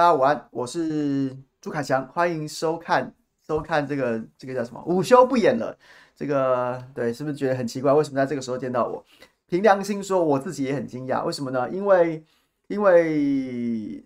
[0.00, 3.14] 大家午安，我是朱凯翔，欢迎收看
[3.46, 4.82] 收看这个这个叫什么？
[4.86, 5.76] 午休不演了。
[6.16, 7.92] 这个对，是不是觉得很奇怪？
[7.92, 9.04] 为什么在这个时候见到我？
[9.46, 11.22] 凭良心说，我自己也很惊讶。
[11.22, 11.68] 为什么呢？
[11.68, 12.24] 因为
[12.68, 14.02] 因为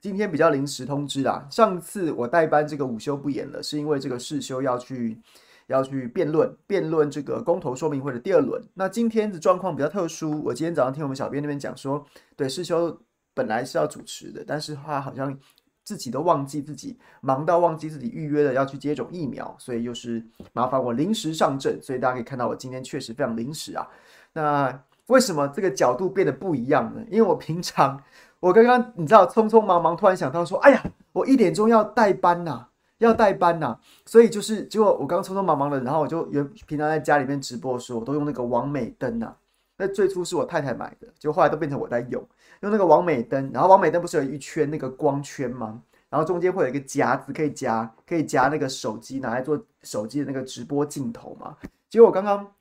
[0.00, 1.46] 今天比较临时通知啦。
[1.50, 5.20] 上次我代班这个午休不演了，是因为这个世修要去
[5.66, 8.62] 要去辩论辩论这个公投说明会的第二轮。
[8.72, 12.02] 那今天的状况比较特殊，我今天早上听我们小编那边讲说，
[12.34, 12.98] 对世修。
[13.34, 15.36] 本来是要主持的，但是他好像
[15.84, 21.80] 自己都忘记自己忙到忘记自己预约了要去接种疫苗，所以又是麻烦我临时上阵。
[21.82, 23.88] 所以大家可以看到我今天确实非常临时啊。
[24.32, 27.02] 那为什么这个角度变得不一样呢？
[27.10, 28.00] 因为我平常
[28.40, 32.66] 我刚刚你知道匆匆忙忙突然想到说，哎呀，我一点钟要代班呐，
[32.98, 39.34] 要代班呐，所以就是结果我刚匆匆忙忙的，然后我就原平常在家里面直播的时候，我都用那个王美灯呐。
[39.76, 42.24] 那最初是我太太买的，就后来都变成我在用。
[42.62, 45.80] 用那个王美灯，然后王美灯不是有一圈那个光圈吗？
[46.08, 51.56] 然后中间会有一个夹子，可以夹，可以夹那个手机，拿来做手机的那个直播镜头嘛。
[51.88, 52.52] 结果我刚刚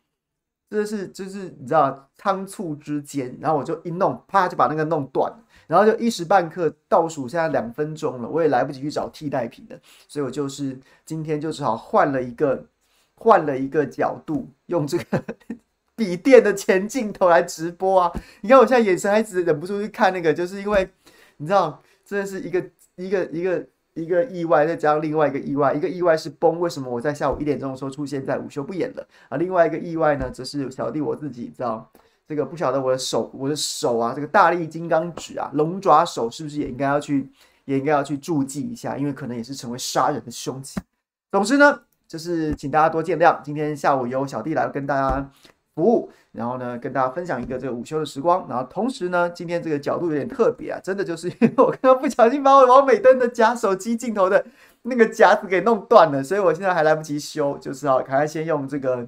[0.70, 5.32] 真的是就是你知道仓促之间，然后我就一弄，啪就把那个弄断，
[5.68, 9.78] 然后就一时半刻倒数现在两分钟了，我也来不及去找替代品了，
[10.08, 12.66] 所以我就是今天就只好换了一个
[13.16, 15.24] 换了一个角度，用这个。
[16.02, 18.12] 笔电的前镜头来直播啊！
[18.42, 20.90] 你看我现在眼神还直忍不住去看那个，就是因为
[21.38, 22.60] 你知道，真的是一个
[22.96, 23.64] 一个一个
[23.94, 29.38] 一个意外，再加上另外一个意外，一个意外是崩，为什么我在下午一点钟的时候出现在午休不演了啊？
[29.38, 31.88] 另外一个意外呢，则是小弟我自己知道，
[32.28, 37.30] 这个不晓得我的手，我的手啊，这个大力金刚指啊，龙爪手是不是也应该要去，
[37.66, 40.82] 也应该要去注记一下，因为可能也是成为杀人的凶器。
[41.32, 45.32] 总之呢，就是请大家多见谅，今天下午由小弟来跟大家。
[45.82, 48.46] 服务，然后呢，跟大家分享一个这个午休的时光。
[48.48, 54.46] 然后同时呢，今天这个角度有点特别啊，真的就是因为我刚刚不小心把我网美灯的夹手机镜头的
[54.84, 59.08] 那个夹子给弄断了，所以我现在还来不及修，就是要赶快先用这个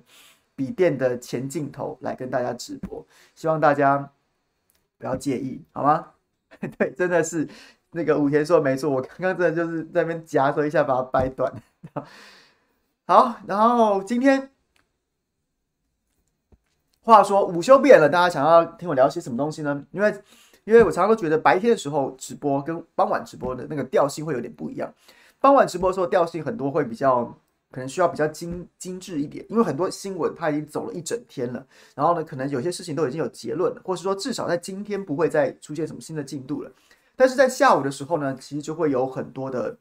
[0.56, 4.10] 笔电的前镜头来跟大家直播，希望大家
[4.98, 6.08] 不要介意，好吗？
[6.80, 7.48] 对，真的是
[7.92, 11.54] 那个武田说没错，我刚刚真的就是在那边夹着一下把它掰断。
[13.06, 14.50] 好，然后今天。
[17.04, 19.84] 话说午休变了，大家想要听我聊些什么东西呢？
[19.92, 20.24] 因为，
[20.64, 24.92] 因为我常常都觉得白天的时候直播跟傍晚直播的那个调性会有点不一样。
[25.42, 27.26] 傍晚直播的时候调性很多会比较
[27.72, 36.72] 可能需要比较精精致一点，因为很多新闻它已经走了一整天了，然后呢，可能有些事情都已经有结论了，或是说至少在今天不会再出现什么新的进度了。
[37.18, 39.78] 但是在下午的时候呢，其实就会有很多的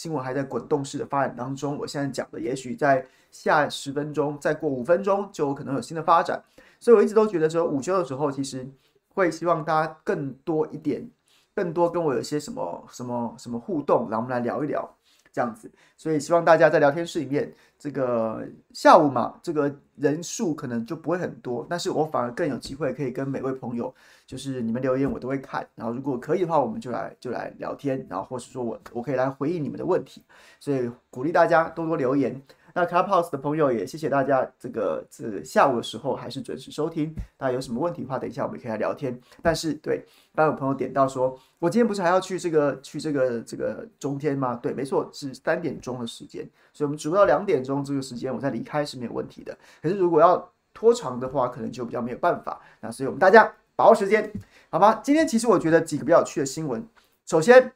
[0.00, 1.76] 新闻还在滚动式的发展当中。
[1.76, 6.42] 我现在讲的，也许在下十分钟，再过五分钟，就有可能有新的发展。
[6.78, 8.66] 所以我一直都觉得说，午休的时候其实
[9.10, 11.06] 会希望大家更多一点，
[11.54, 14.88] 更多跟我有些什么什么什么互动，然后我们来聊一聊
[15.32, 15.70] 这样子。
[15.96, 23.94] 所以希望大家在聊天室里面，这个下午嘛，这个人数可能就不会很多，但是我反而更有机会可以跟每位朋友，
[24.26, 30.22] 就是你们留言我都会看，然后如果可以的话，我们就来就来聊天，然后或是说我我可以来回应你们的问题，
[30.58, 32.40] 所以鼓励大家多多留言。
[32.74, 37.14] 那 Clubhouse 的朋友也谢谢大家，这个这下午的时候还是准时收听。
[37.36, 39.18] 大家有什么问题的话，等一下我们可以来聊天。
[39.42, 44.54] 但是对，刚有朋友点到说，我今天不是还要去这个去这个这个中天吗？
[44.62, 49.56] 对，没错，是三点钟的时间，所以我们直播到两点钟这个时间，我再离开是没有问题的。
[49.82, 52.60] 可是如果要拖长的话，可能就比较没有办法。
[52.80, 54.32] 那所以我们大家把握时间，
[54.70, 55.00] 好吗？
[55.02, 56.86] 今天其实我觉得几个比较有趣的新闻，
[57.26, 57.72] 首先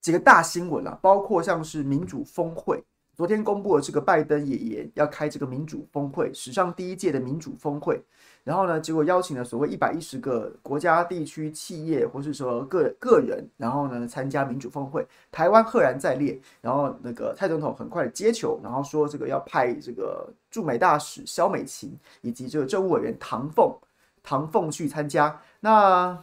[0.00, 2.82] 几个大新闻啊，包括像是民主峰会。
[3.14, 8.02] 昨天公布了这个拜登爷爷要开这个民主峰会，史上第一届的民主峰会。
[8.42, 15.06] 然后呢，结果邀请了所谓一百一十个国家、地区、企业，或是说个个人，然后呢参加民主峰会。
[15.30, 16.40] 台湾赫然在列。
[16.60, 23.72] 然后那个蔡总统很快的接球，然后说这个要派这个驻美大使萧美琴以及这个政务委员唐凤
[24.22, 25.40] 唐凤去参加。
[25.60, 26.18] 那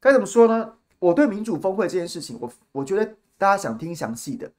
[0.00, 0.72] 该怎么说呢？
[0.98, 3.04] 我对民主峰会这件事情，我我觉得
[3.38, 4.50] 大家想听详细的。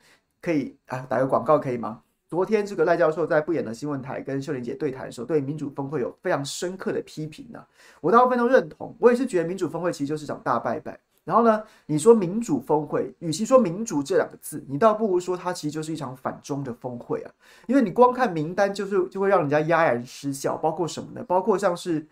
[0.47, 2.01] 可以啊，打个广告可以吗？
[2.29, 7.67] 昨天这个赖教授在不演的新闻台跟秀莲姐对谈的时候，对民主峰会有非常深刻的批评呢、啊。
[7.99, 10.97] 我大部分都认同，我也是觉得民主峰会其实就是场大拜拜。
[11.25, 17.31] 然后呢，你说民主峰会，与其说民主这两个字，你倒不如说它其实就是一场反中的峰会啊。
[17.65, 20.55] 因为你光看名单，就是就会让人家哑然失笑。
[20.55, 21.21] 包括什么呢？
[21.27, 22.07] 包括像是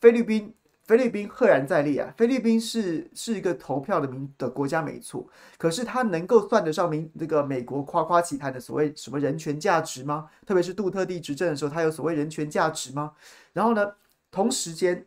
[0.00, 0.54] 菲律宾。
[0.84, 2.12] 菲律宾赫然在列啊！
[2.14, 5.26] 菲律宾是是一个投票的民的国家，没错。
[5.56, 10.28] 可是它能够算得上民这个美国夸夸其谈的所谓什么人权价值吗？
[10.46, 13.12] 特别是杜特地执政的时候，他有所谓人权价值吗？
[13.54, 13.94] 然后呢，
[14.30, 15.06] 同时间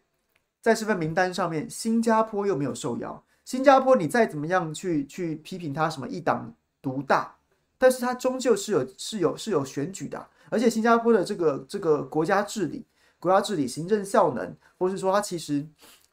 [0.62, 3.24] 在这份名单上面，新加坡又没有受邀。
[3.46, 7.36] 新加坡你再怎么样去去批评他什么一党独大，
[7.78, 12.84] 但是他终究是有是有是有选举的，而且新加坡的这个这个国家治理、
[13.20, 15.66] 国家治理、行政效能，或是说他其实，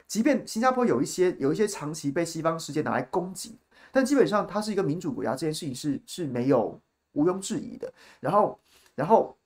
[0.07, 3.59] 即便新加坡有一些有一些长期被西方世界拿来攻击，
[3.93, 6.81] 但基本上它是一个民主国家，这件事情是是没有
[7.13, 7.93] 毋庸置疑的。
[8.21, 8.61] 然后，
[8.95, 9.37] 然后。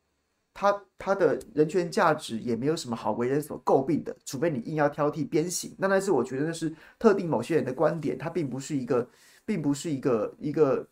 [0.60, 5.72] 他他的人权价值也没有什么好为人所诟病的，除非你硬要挑剔鞭刑。
[5.78, 9.08] 那但是我觉得那是特定某些人的观点，它并不是一个，
[9.46, 10.84] 并不是一个一个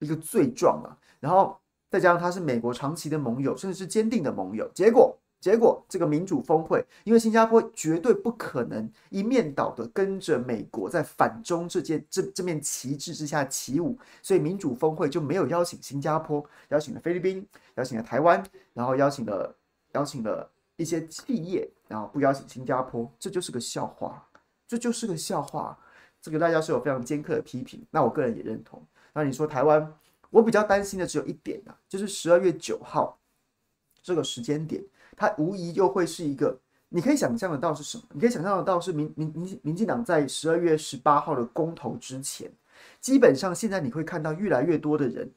[0.00, 0.98] 一个罪状啊。
[1.20, 1.56] 然后
[1.88, 5.16] 再加上他是美国长期的盟友，甚至是坚定的盟友，结果。
[5.40, 17.46] 结果，这个民主峰会，因为新加坡绝对不可能一面倒的跟着美国在反中这件这这面旗帜之下起舞，所以民主峰会就没有邀请新加坡，邀请了菲律宾，
[17.76, 18.44] 邀请了台湾，
[18.74, 19.54] 然后邀请了
[19.92, 24.26] 邀请了一些企业，然后不邀请新加坡，这就是个笑话，
[24.66, 25.78] 这就是个笑话。
[26.20, 28.84] 这个大家是有非常尖刻的批评，那我个人也认同。
[29.12, 29.94] 那你说台湾，
[30.30, 33.16] 我比较担心的只有一点啊，就是十二月九号
[34.02, 34.84] 这个时间点。
[35.18, 36.56] 它无疑又会是一个，
[36.88, 38.04] 你可以想象得到是什么？
[38.12, 42.48] 你可以想象得到是民民民民进党在十二月十八号的公投之前，
[43.00, 45.28] 基本上现在你会看到越来越多的人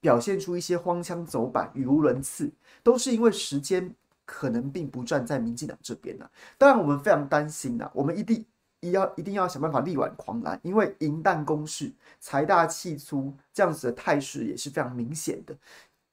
[0.00, 2.50] 表现出一些荒腔走板、语无伦次，
[2.82, 3.94] 都是因为时间
[4.26, 6.28] 可能并不站在民进党这边呢。
[6.58, 8.44] 当然，我们非常担心呐，我们一定
[8.80, 15.54] 一要一定要想办法力挽狂澜，因为银弹攻势、财大气粗这样子的态势也是非常明显的。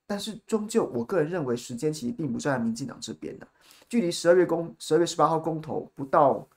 [0.08, 3.48] 但是终究，我个人认为时间其实并不站在民进党这边的。
[3.90, 6.48] 距离十二月公十二月十八号公投不到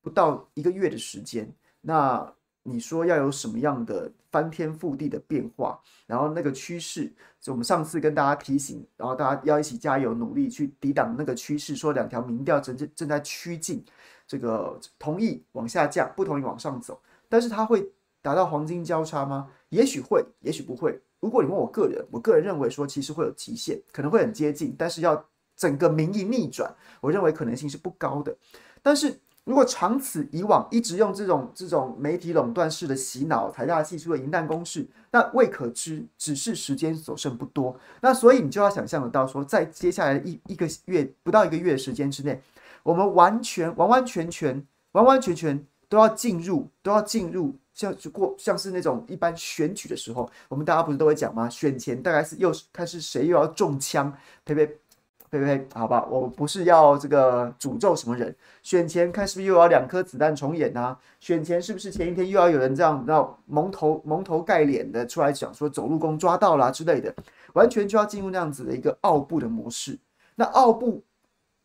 [0.00, 1.52] 不到一个月的时间，
[1.82, 5.78] 那你说要有什么样的翻天覆地的变化？
[6.06, 13.84] 然后那个趋势，就我们上次跟大家提醒，然后大家要一起加油努力去抵挡那个趋势，说两条民调正正正在趋近
[14.26, 17.00] 这个同意往下降，不同意往上走。
[17.28, 17.86] 但是它会
[18.22, 19.48] 达到黄金交叉吗？
[19.70, 21.00] 也许会，也许不会。
[21.20, 25.24] 如果你问我个人，我个人认为说，其实会有极限，可能会很接近，但是要
[25.56, 28.36] 整个民意逆转，我认为可能性是不高的。
[28.82, 37.76] 但是如果长此以往，一直用这种这种媒体垄断式的洗脑、财大气粗的银弹攻势，那未可知，只是时间所剩不多。
[38.00, 42.40] 那所以你就要想象得到说，在接下来一一个月不到一个月的时间之内，
[42.82, 47.56] 我们完全完完全全完完全全都要进入，都要进入。
[47.78, 51.48] 像就过像是那种一般选举的时候，我们大家不是都会讲吗？
[51.48, 54.12] 选前大概是又是看是谁又要中枪，
[54.44, 54.66] 呸呸
[55.30, 58.34] 呸呸，好吧，我不是要这个诅咒什么人。
[58.64, 60.98] 选前看是不是又要两颗子弹重演啊？
[61.20, 67.14] 选前是不是前一天又要有人这样让蒙头蒙头盖脸的出来讲说走路工抓到啦之类的，
[67.52, 69.96] 完全就要进入那样子的一个奥布的模式。
[70.34, 71.00] 那奥布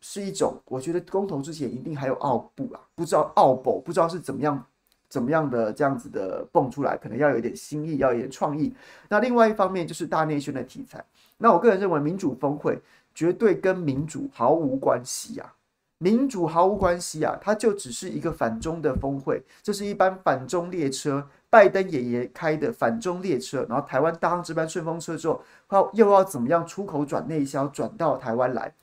[0.00, 4.64] 是一种，我觉得公投之前一定还有奥布啊，不知道奥布不知道是怎么样。
[5.14, 8.74] 怎么样的这样子的蹦出来，可能要有一点新意，要有点创意。
[9.08, 11.04] 那另外一方面就是大内宣的题材。
[11.38, 12.82] 那我个人认为，民主峰会
[13.14, 15.54] 绝对跟民主毫无关系啊，
[15.98, 28.74] 民主毫无关系啊，它就只是一个反中的峰会，这是一班反中列车，拜登爷爷开的反中列车，然后台湾搭上这班顺风车之后，又又要怎么样出口转内销，转到台湾来，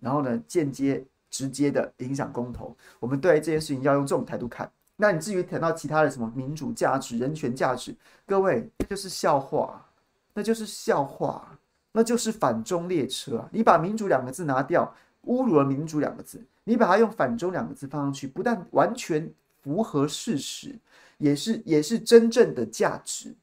[0.00, 2.74] 然后呢，间接直接的影响公投。
[2.98, 4.70] 我们对这件事情要用这种态度看。
[4.98, 7.94] 那你至于谈到其他的什么民主价值、人权价值，
[8.26, 9.86] 各位，那就是笑话，
[10.32, 11.58] 那就是笑话，
[11.92, 13.48] 那就是反中列车啊！
[13.52, 14.90] 你把民主两个字拿掉，
[15.26, 19.30] 侮辱了民主两个字；你把它用反中两个字放上去，不但完全
[19.62, 20.74] 符合事实，
[21.18, 23.34] 也是 也是真正的价值。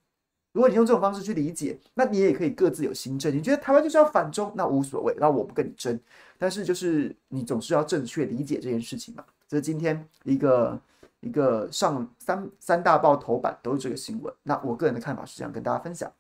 [0.53, 3.31] 如果你用这种方式去理解，那你也可以各自有心证。
[3.31, 5.99] 你觉得台湾就是要反中，那无所谓，那我不跟你争。
[6.39, 9.23] 但是就是你总是要正确理解这件事情嘛。
[9.47, 10.81] 这是今天一个。
[11.23, 16.11] 一个上三三大报头版都是这个新闻，那我个人的看法是这样跟大家分享。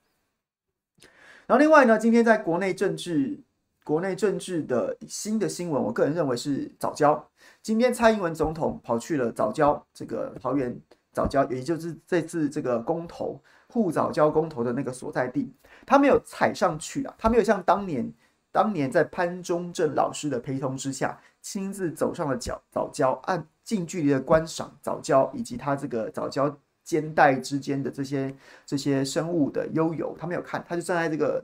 [1.45, 3.37] 然后另外呢，今天在国内政治
[3.83, 7.29] 国内政治的新的新闻，我个人认为是早教。
[7.61, 10.73] 今天蔡英文总统跑去了早教，这个桃园
[11.11, 15.53] 早教，也就是这次这个公投护早教公投的那个所在地，
[15.85, 18.09] 他没有踩上去啊，他没有像当年
[18.53, 23.45] 当年在潘忠正老师的陪同之下，亲自走上了角藻礁按。
[23.63, 28.35] 近距离的观赏藻礁以及它这个藻礁间带之间的这些
[28.65, 31.41] 这些生物的悠游，他没有看，他就站在这个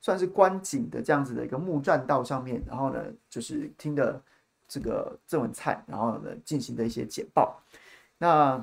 [0.00, 4.20] 算是观景的这样子的一个木栈道上面，然后呢，就是听的
[4.66, 7.62] 这个郑文灿，然后呢进行的一些简报。
[8.18, 8.60] 那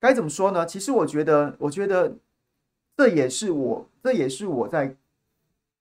[0.00, 0.64] 该怎么说呢？
[0.64, 2.16] 其实我觉得，我觉得
[2.96, 4.96] 这也是我这也是我在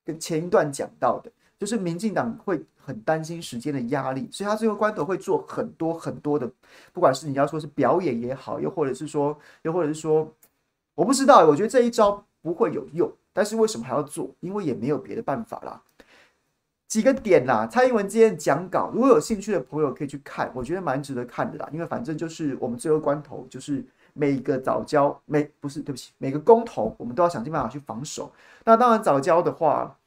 [0.04, 6.50] 跟前一段讲到的，就是民进党会很担心时间的压力，所以他最后关头会做很多很多的，
[6.92, 10.30] 不管是你要说是表演也好，又或者是说，又或者是说，
[10.96, 14.30] 我不知道，我觉得这一招不会有用，但是为什么还要做？
[14.42, 15.82] 因为也没有别的办法啦。
[16.88, 21.68] 几个点啦，蔡英文今天讲稿，如果有兴趣的朋友可以去看，我觉得蛮值得看的啦。
[21.74, 28.32] 因为反正就是我们最后关头，就是每一个早教，每不是对不起，每个公投，我们都要想尽办法去防守。
[28.64, 29.98] 那当然早教的话，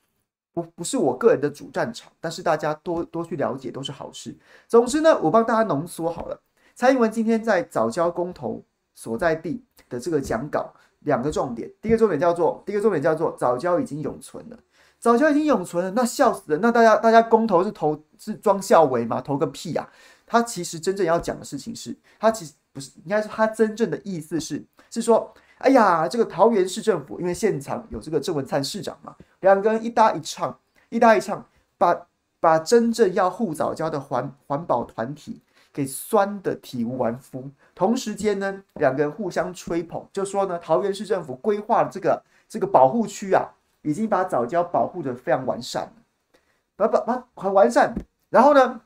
[0.56, 4.34] 不不是我个人的主战场，但是大家多多去了解都是好事。
[4.66, 6.40] 总之呢，我帮大家浓缩好了。
[6.74, 14.58] 蔡英文今天在藻礁公投所在地的这个讲稿，两个重点，第一个重点叫做，第一个重点叫做藻礁已经永存了。
[14.98, 16.58] 早就已经永存了，那笑死了。
[16.62, 19.20] 那大家大家公投是投是装孝为吗？
[19.20, 19.92] 投个屁呀、啊！
[20.26, 29.14] 他其实真正要讲的事情是，他其实不是，应该是他真正的意思是是说，哎呀，这个桃园市政府因为现场有这个郑文灿市长嘛，
[29.46, 31.46] 两个人一搭一唱，一搭一唱，
[31.78, 32.06] 把
[32.40, 35.40] 把真正要护藻礁的环环保团体
[35.72, 37.48] 给酸得体无完肤。
[37.72, 43.52] 同时间呢，两个人互相吹捧，就说呢，桃园市政府规划这个这个保护区啊。
[43.82, 45.88] 已经把藻礁保护得非常完善，
[46.74, 47.94] 把把把很完善，
[48.30, 48.80] 然后呢，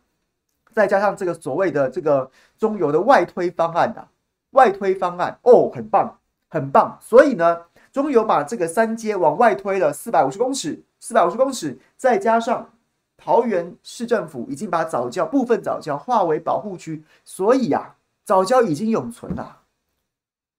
[0.74, 4.06] 再加上这个所谓的这个中油的外推方案啊，
[4.50, 6.18] 外推方案哦，很棒，
[6.50, 6.98] 很棒。
[7.00, 12.70] 所以呢，中油把这个三阶往外推了四百五十公尺，四百五十公尺，再加上
[13.16, 19.60] 桃园市政府已经把早教部分早教划为保护区，所以啊，早教已经永存了。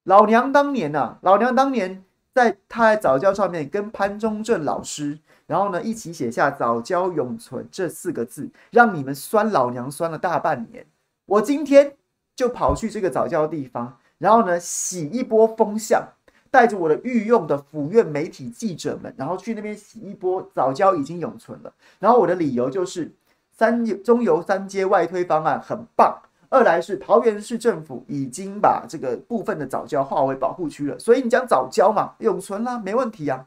[0.04, 2.04] 老娘当年啊，老娘当年。
[2.34, 10.86] 在他在早教上面跟潘忠正老师，然后呢一起写下“早教永存”这四个字，让你们酸老娘酸了大半年。
[11.26, 11.98] 我今天
[12.34, 16.08] 就跑去这个早教地方，然后呢洗一波风向，
[16.52, 20.48] 带着我的御用的府院媒体记者们，然后去那边洗一波。
[20.54, 21.74] 藻礁已经永存了。
[21.98, 23.12] 然后我的理由就是
[23.52, 26.22] 三中游三街外推方案很棒。
[26.50, 33.46] 二来是桃园市政府已经把这个部分的早教划为保护区了，所以你讲早教嘛，永存啦，没问题啊。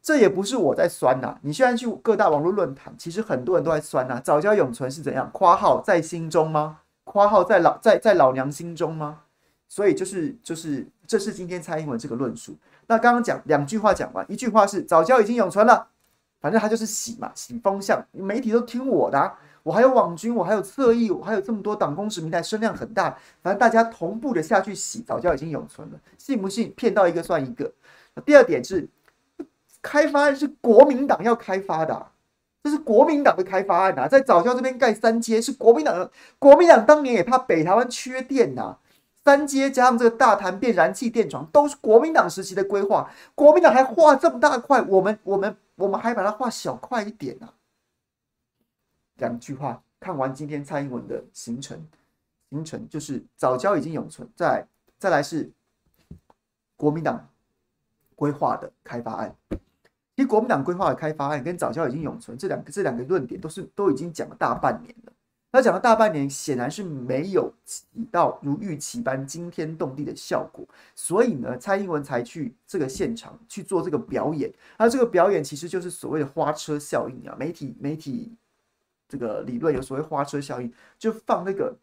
[0.00, 4.20] 这也不是我在酸呐，你现在去各大网络论坛，其实很多人都在酸呐。
[4.22, 5.28] 早教永存是怎样？
[5.32, 6.78] 括号在心中吗？
[7.02, 9.22] 括号在老在在老娘心中吗？
[9.70, 12.56] 所以就是就是这是今天蔡英文这个论述。
[12.88, 15.86] 那刚刚讲两句话讲完，一句话是早教已经永存了，
[16.40, 19.38] 反正他就是洗嘛，洗风向，媒体都听我的啊。
[19.62, 23.16] 我还有网军，我还有侧翼，我还有这么多党公职平台，声量很大。
[23.42, 26.00] 反正大家同步的下去洗，早教已经永存了。
[26.18, 26.72] 信不信？
[26.76, 27.72] 骗到一个算一个。
[28.24, 28.88] 第二点是，
[29.80, 32.06] 开发案是国民党要开发的，
[32.64, 36.10] 这是国民党的开发案呐，在早教这边盖三接是国民党的。
[36.40, 38.76] 国民党当年也怕北台湾缺电呐，
[39.22, 43.10] 三阶加上这个大潭变燃气电厂都是国民党时期的规划。
[43.34, 47.52] 国民党还画这么大块，我们我们我们还把它画小块一点啊。
[49.16, 51.86] 两句话，看完今天蔡英文的行程，
[52.48, 54.66] 行程就是早教已经永存，再
[54.98, 55.50] 再来是
[56.76, 57.28] 国民党
[58.16, 59.36] 规划的开发案。
[60.16, 65.12] 其实国民党规划的开发案跟早教已经永存这两个这两个论点都是都已经讲了大半年了。
[65.52, 70.64] 那讲了大半年，显然是没有起到如预期般惊天动地的效果，
[70.94, 74.52] 所以呢，蔡英文才去这个现场去做这个表演。
[74.78, 78.32] 那这个表演其实就是所谓的花车效应啊，媒体媒体。
[79.08, 81.74] 这个理论有所谓花车效应，就放那个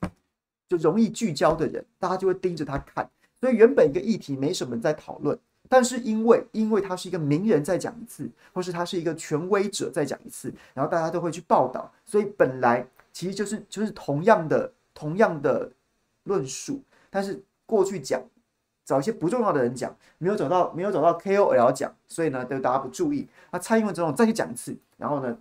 [0.70, 3.10] 就容易聚焦的人，大家就会盯着他看。
[3.38, 11.92] 所以原本一个议题没什么在讨论，但是因为因为他是一个名人再讲一次，或是他是一个权威者再讲一次，然后大家都会去报道。
[12.06, 15.72] 所以本来其实就是就是同样的同样的
[16.26, 18.22] 论述，但是过去讲
[18.86, 23.28] 找一些不重要的人讲，没有找到没有找到 KOL 讲，所以呢，就大家不注意。
[23.52, 25.36] 那蔡英文总统再去讲一次，然后呢，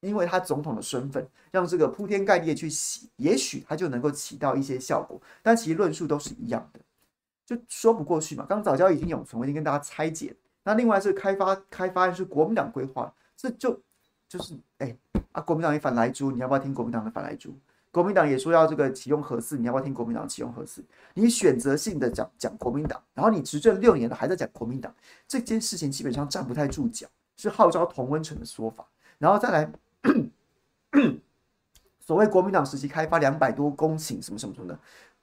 [0.00, 5.18] 因为他总统的身份，让这个铺天盖地的去洗，也许他就能够起到一些效果。
[5.42, 6.80] 但其实论述都是一样的，
[7.46, 8.44] 就说不过去嘛。
[8.46, 10.36] 刚早教已经永存，我已经跟大家拆解。
[10.64, 13.80] 那另外是开发开发是国民党规划，这就
[14.28, 14.96] 就是哎
[15.32, 17.54] 啊，国民党也反莱猪，你要不要听国民党的反莱猪？
[17.90, 20.84] 国民党也说要这个启用核四，你要不要听国民党启用核四？
[21.14, 24.94] 你选择性的讲讲国民党，然后你执政六年了还在讲国民党，
[25.26, 27.06] 这件事情基本上站不太住脚，
[27.36, 28.86] 是号召同温层的说法。
[29.18, 29.70] 然后再来。
[32.00, 34.78] 所谓国民党时期开发两百多公顷，什么什么什么的，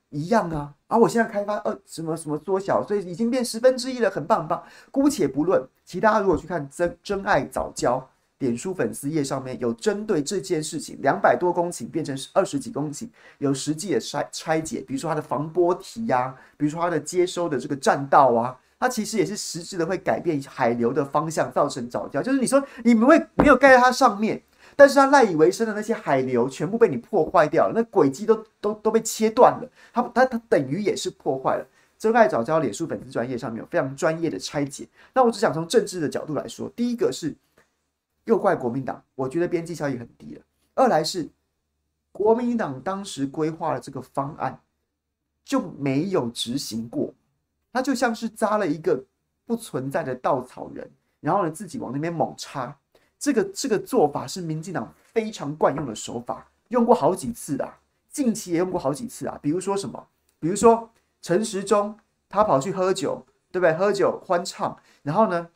[0.10, 0.75] 一样啊。
[0.88, 4.62] 啊、我现在开发呃什么什么缩小，所以已经变十分之一了，很棒很棒。
[4.91, 8.05] 姑且不论，其他如果去看真真爱早教
[8.44, 13.08] 脸书粉丝页上面有针对这件事情，两百多公顷变成二十几公顷，
[13.38, 18.60] 有实际的拆拆解，比如说它的防波堤呀、比如说它的接收的这个栈道啊。
[18.80, 22.22] 它其实也是实质的会改变海流的方向，造成藻礁。
[22.22, 24.44] 就是你说你们会没有盖在它上面，
[24.76, 31.66] 但是它赖以为生的那些海流全部被你破坏掉了，那轨迹都都都被切断了，它它它等于也是破坏了。
[31.98, 34.86] 真爱早教脸书粉丝专业上面有非常专业的拆解。
[35.14, 37.34] 那我只想从政治的角度来说，第一个是
[38.25, 40.42] 又怪国民党，我觉得边际效益很低了；
[40.75, 41.30] 二来是
[42.12, 44.62] 国民党当时规划了这个方案
[45.44, 47.13] 就没有执行过，
[47.72, 49.03] 他就像是扎了一个
[49.46, 50.89] 不存在的稻草人，
[51.20, 52.77] 然后呢自己往那边猛插。
[53.20, 59.39] 这个这个做法是民进党非常惯用的手法，用过好几次啊，近期也用过好几次啊。
[59.42, 60.08] 比如说什么？
[60.39, 60.89] 比如说
[61.22, 63.74] 陈时中他跑去喝酒，对不对？
[63.75, 65.50] 喝酒欢唱，然后呢，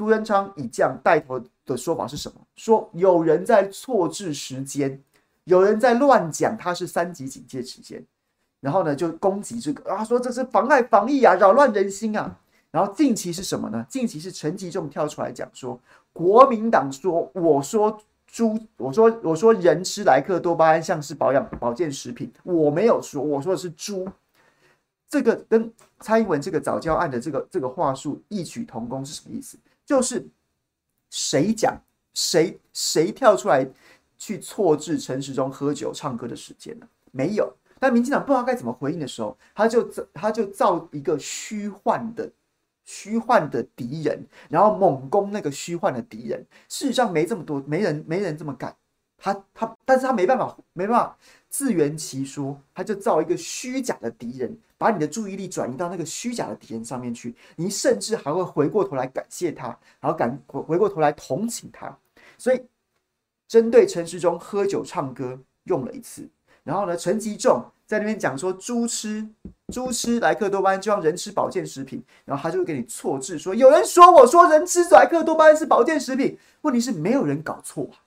[0.00, 2.40] 苏贞昌以这样带头的说法是什么？
[2.56, 4.98] 说有人在错置时间，
[5.44, 8.02] 有人在乱讲他是三级警戒时间，
[8.60, 12.34] 然后呢就攻击这个啊，说这是妨碍防疫啊，扰乱人心啊。
[12.70, 13.84] 然后近期是什么呢？
[13.90, 15.78] 近期是陈吉仲跳出来讲说，
[16.14, 24.08] 国民党说，我说猪，我说我说人吃莱克多巴胺像是保养保健食品，我没有说，我说的是猪。
[25.10, 29.58] 这个跟蔡英文这个早教案的这个这个话术异曲同工是什么意思？
[29.90, 30.24] 就是
[31.10, 31.76] 谁讲
[32.14, 33.68] 谁谁跳出来
[34.16, 36.86] 去错置陈时中喝酒唱歌的时间呢？
[37.10, 37.52] 没有。
[37.80, 42.30] 但民进党不知道该怎么回应的时候，他就造他就造一个虚幻的。
[42.84, 46.44] 虚幻的敌人，然后猛攻那个虚幻的敌人。
[46.68, 48.74] 事实上没这么多，没人没人这么干。
[49.20, 51.16] 他他，但是他没办法，没办法
[51.48, 57.34] 自圆其说，他就造一个虚假的敌人，把你的注意力转移到那个虚假的敌人上面去。
[57.56, 59.66] 你甚至还会回过头来感谢他，
[60.00, 61.96] 然后感回回过头来同情他。
[62.38, 62.60] 所以，
[63.46, 66.28] 针对陈时中喝酒唱歌用了一次，
[66.64, 67.64] 然后呢，陈吉仲。
[67.86, 69.28] 在那边讲说猪吃
[69.72, 77.98] 猪吃莱克多巴胺就像人吃保健食品，然后他就会给你错置说，有人说我说人吃莱克多巴胺是保健食品，问题是没有人搞错啊。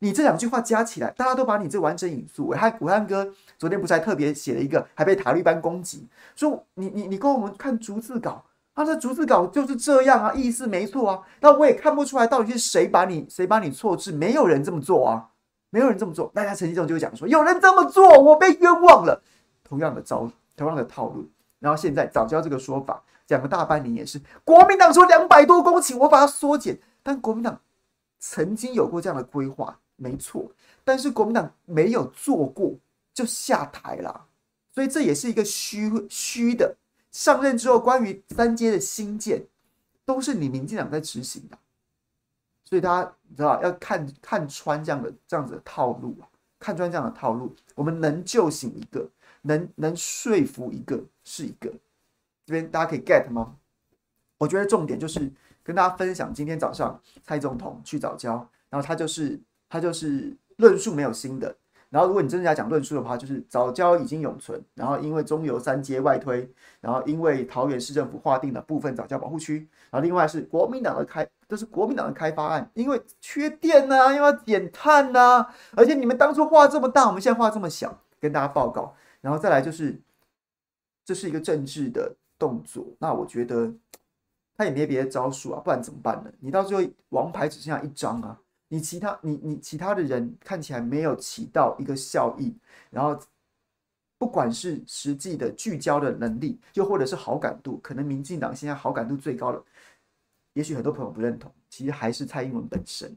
[0.00, 2.54] 你这两句话加起来，大家都把你这完整引述。
[2.54, 6.06] 暐瀚瀚哥昨天不是还特别写了一个，还被塔利班攻击，
[6.36, 11.22] 说你你你跟我们看逐字稿，他的逐字稿就是这样啊，意思没错啊。
[11.40, 15.30] 那我也看不出来到底是谁把你谁把你错置，没有人这么做啊。
[15.70, 19.22] 没有人这么做，大家陈吉仲就会讲说，有人这么做，我被冤枉了。
[19.62, 21.28] 同样的招，同样的套路。
[21.58, 26.78] 然后现在早教这个说法讲了大半年，也是国民党说两百多公顷，我把它缩减。
[27.02, 27.60] 但国民党
[28.18, 30.50] 曾经有过这样的规划，没错。
[30.82, 32.74] 但是国民党没有做过，
[33.12, 34.26] 就下台了。
[34.72, 36.76] 所以这也是一个虚虚的。
[37.10, 39.44] 上任之后，关于三阶的新建，
[40.04, 41.58] 都是你民进党在执行的。
[42.64, 49.08] 所以大家你知道要看看穿这样的这样子的套路啊，看穿这样的套路，我们能救醒一个，
[49.42, 51.72] 能能说服一个是一个。
[52.46, 53.56] 这边大家可以 get 吗？
[54.36, 55.32] 我觉得重点就是
[55.62, 61.56] 跟大家分享，今天早上蔡总统去早教，然后他就是他就是论述没有新的。
[61.90, 64.62] 然后，如果你真的要讲论述的话，就是早教已经永存。
[64.74, 66.46] 然后，因为中油三接外推，
[66.82, 69.66] 然后因为桃园市政府划定了部分早教保护区。
[69.90, 78.94] 然后，另外是国民党的开，这是国民党的开发案，因为缺电呐、啊，因为要减碳呐、而且你们当初画这么大，我们现在画这么小，跟大家报告。
[79.22, 79.98] 然后再来就是，
[81.06, 82.84] 这是一个政治的动作。
[82.98, 83.72] 那我觉得
[84.58, 86.30] 他也没别的招数啊，不然怎么办呢？
[86.40, 88.38] 你到最后王牌只剩下一张啊。
[88.68, 92.54] 你其他你你其他的人看起来没有起到一个效益，
[92.90, 93.18] 然后
[94.18, 99.62] 不管是实际的聚焦的能力，又或者是好感度，可能民进党现在好感度最高的，
[100.52, 103.16] 也许很多朋友不认同，其实还是蔡英文本身，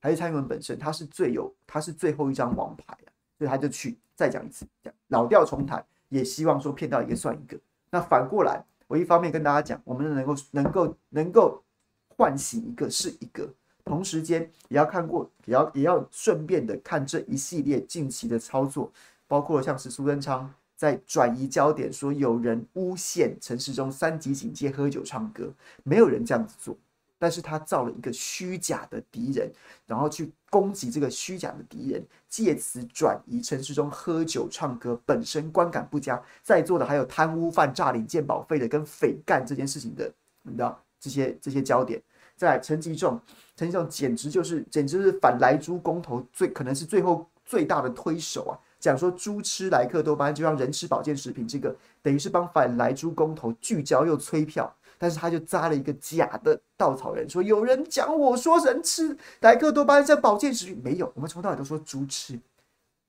[0.00, 3.08] 还是蔡英文本身，他是最有，他是最后一张王牌啊，
[3.38, 7.58] 所以他就去再讲一次，讲老调重弹，也希望说骗到一个算一个。
[7.90, 11.64] 那反过来，我一方面跟大家讲，我们能够能够能够
[12.08, 13.48] 唤醒一个是一个。
[13.90, 18.92] 同时间也要看过，也要也要顺便的看这一系列近期的操作，
[19.26, 26.76] 包括像是苏贞昌在转移焦点，说有人诬陷陈时中三级警戒喝酒唱歌，没有人这样子做，
[27.18, 29.50] 但是他造了一个虚假的敌人，
[29.86, 42.00] 然后去攻击这个虚假的敌人，借此转移陈时中喝酒唱歌本身观感不佳，在座的还有贪污犯诈领健保费的跟匪干这件事情的，你知道这些这些焦点。
[42.40, 43.20] 在陈吉仲，
[43.54, 48.56] 陈吉仲简直就是，简直是反莱猪公投最可能是最后最大的推手啊！
[48.78, 62.40] 讲说猪吃莱克多巴胺就让人吃保健食品，这个等于是帮反莱猪公投聚焦又催票，但是他就扎了一个假的稻草人，说有人讲我说人吃莱克多巴胺像保健食品，没有，我们从头到尾都说猪吃，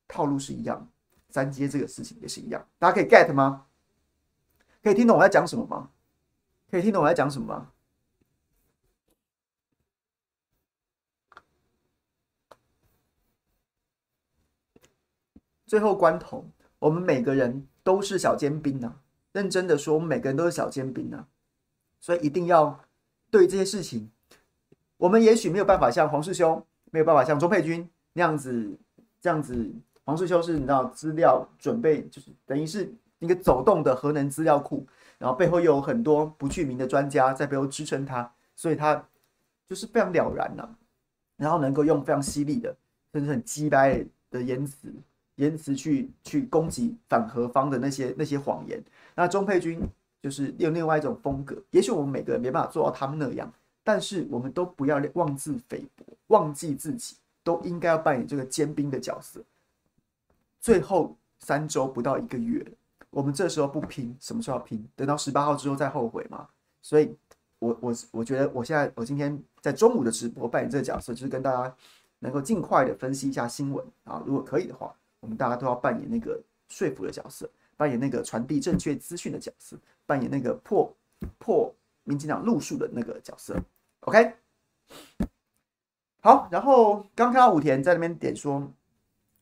[0.10, 0.86] 套路是一样，
[1.30, 3.64] 三接这个事情也是一样，大家可以 get 吗？
[4.84, 5.88] 可以听懂我在讲什么吗？
[6.70, 7.68] 可以听懂我在讲什么吗？
[15.72, 16.46] 最后关头，
[16.80, 18.94] 我们每个人都是小尖兵啊！
[19.32, 21.26] 认真的说，我们每个人都是小尖兵啊！
[22.02, 22.78] 所以一定要
[23.30, 24.12] 对这些事情，
[24.98, 28.78] 我们也许没有办法像黄世修，没有办法像钟佩君那样子，
[29.22, 29.72] 这样子。
[30.04, 34.86] 黄世修是你知道资料准备，就是等于是一个走动的核能资料库，
[35.18, 39.08] 然后背后又有很多不具名的专家在背后支撑他，所以他
[39.66, 40.70] 就是非常了然呐、
[41.38, 42.76] 然后能够用非常犀利的，
[43.14, 44.94] 甚至很鸡掰的言辞，
[45.42, 48.82] 言辞去去攻击反核方的那些那些谎言。
[49.16, 49.82] 那钟佩君
[50.22, 53.52] 就是用另外一种风格，也许我们每个人没办法做到他们那样，
[53.84, 59.42] 但是我们都不要妄自菲薄，忘记自己都应该要扮演这个尖兵的角色。
[60.60, 62.64] 最后三周不到一个月，
[63.10, 64.88] 我们这时候不拼，什么时候要拼？
[64.96, 66.48] 等到十八号之后再后悔吗？
[66.84, 67.16] 所以
[67.58, 71.76] 我，我我我觉得，我现在我今天在中午的直播扮演这个角色，就是跟大家
[72.20, 74.22] 能够尽快的分析一下新闻啊。
[74.26, 80.94] 如果可以的话，我们大家都要扮演那个说服的角色，扮演那个传递正确资讯的角色，扮演那个破
[81.40, 83.56] 破民进党路数的那个角色。
[84.02, 84.34] OK，
[86.22, 88.70] 好，然后刚看到武田在那边点说。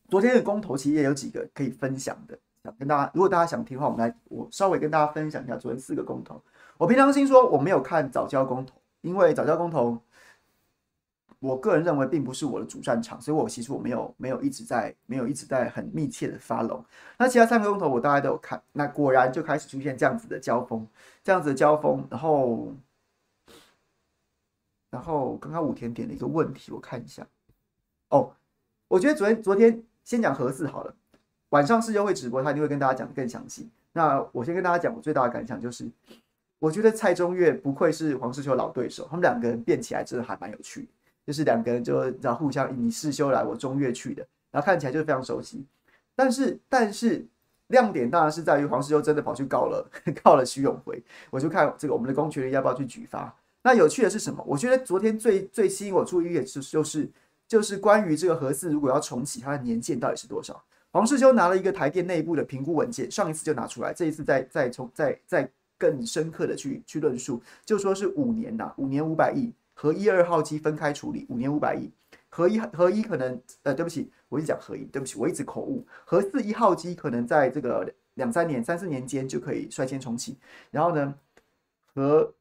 [0.08, 6.42] 昨天的公投其实也有几个可以分享的，想跟大家，如果大家想听的话，我们来我稍微跟大家分享一下昨天四个公投。
[6.78, 9.96] 我平常心说，我没有看早教公投，因为早教公投，
[11.40, 16.84] 我个人认为并不是我的主战场，所以我其实我没有没有一直在没有一直在很密切的 follow。
[17.18, 20.86] 那其他三个钟头我大概都有看，那果然就开始出现这样子的交锋，
[21.24, 22.72] 这样子的交锋，然后
[24.90, 27.26] 然后刚刚武田点了一个问题，我看一下，
[28.10, 28.32] 哦，
[28.86, 29.82] 我觉得昨天昨天。
[30.02, 30.94] 先讲盒子好了，
[31.50, 33.68] 晚上世修会直播，他一定会跟大家讲更详细。
[33.92, 35.88] 那我先跟大家讲，我最大的感想就是，
[36.58, 40.88] 我觉得蔡中岳不愧是黄世秋老对手，他们两个人辩起来真的还蛮有趣的，
[41.26, 45.64] 就是两个人就然后互相你世修来，我中越去的，然后看起来就是非常熟悉。
[46.14, 47.26] 但是但是
[47.68, 49.90] 亮点当然是在于黄世修真的跑去告了
[50.22, 53.34] 告了徐永辉，我就看这个我们的公权力要不要去举发。
[53.62, 54.44] 那有趣的是什么？
[54.46, 57.08] 我觉得昨天最最吸引我注意的是就是。
[57.50, 60.62] 就是关于这个核四如果要重启，它的年限到底是多少？
[60.92, 71.90] 黄世修拿了一个台电内部的评估文件，上一次就拿出来，这一次再再重再再更深刻的去去论述，就说是五年呐，五年五百亿，核一二号机分开处理，五年五百亿，
[72.28, 80.36] 核一核一可能呃，对不起，我一直讲核一，对不起，我一直口误，核四一号机可能在这个两三年、三四年间就可以率先重启，
[80.70, 81.14] 然后呢，
[81.94, 82.34] 核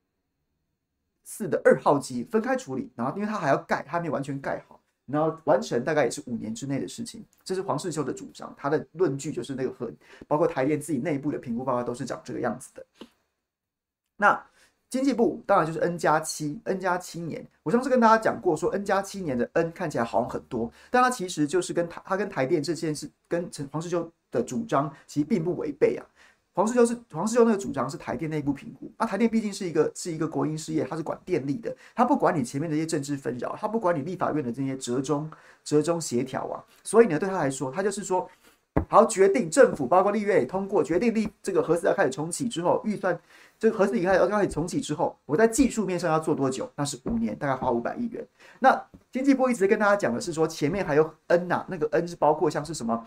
[1.23, 4.77] 四的二号机分开处理，然后因为它还要盖，它还没有完全盖好。
[5.05, 9.89] 然后完成大概也是五年之内的事情，这是黄世修的主张，他的论据就是那个核，
[10.27, 12.85] 包括台电自己内部的评估报告都是长这个样子的。
[14.17, 14.45] 那
[14.89, 17.45] 经济部当然就是 N 加七，N 加七年。
[17.63, 26.05] 我上次跟大家讲过，说 N 加七年的 N 看起来好像很多，但它其实就是跟台，它跟台电这件事，跟陈黄世修的主张其实并不违背啊。
[26.53, 35.29] 黄世修是黄世修那个主张是台电内部评估啊，台电毕竟是一个是一个国营事业，它是管电力的，它不管你前面的一些政治纷扰，它不管你立法院的这些折中
[35.63, 38.29] 折中协调啊，所以呢，对他来说，他就是说，
[38.89, 43.17] 好决定政府包括立院也通过决定立这个核四要开始重启之后，预算
[43.59, 46.71] 这个核四已经开始要开始重启之后，我在技术面上要做多久？
[46.75, 48.25] 那是五年，大概花五百亿元。
[48.59, 53.05] 那经济部一直跟大家讲的是说，前面还有 N 呐、那个 N 是包括像是什么？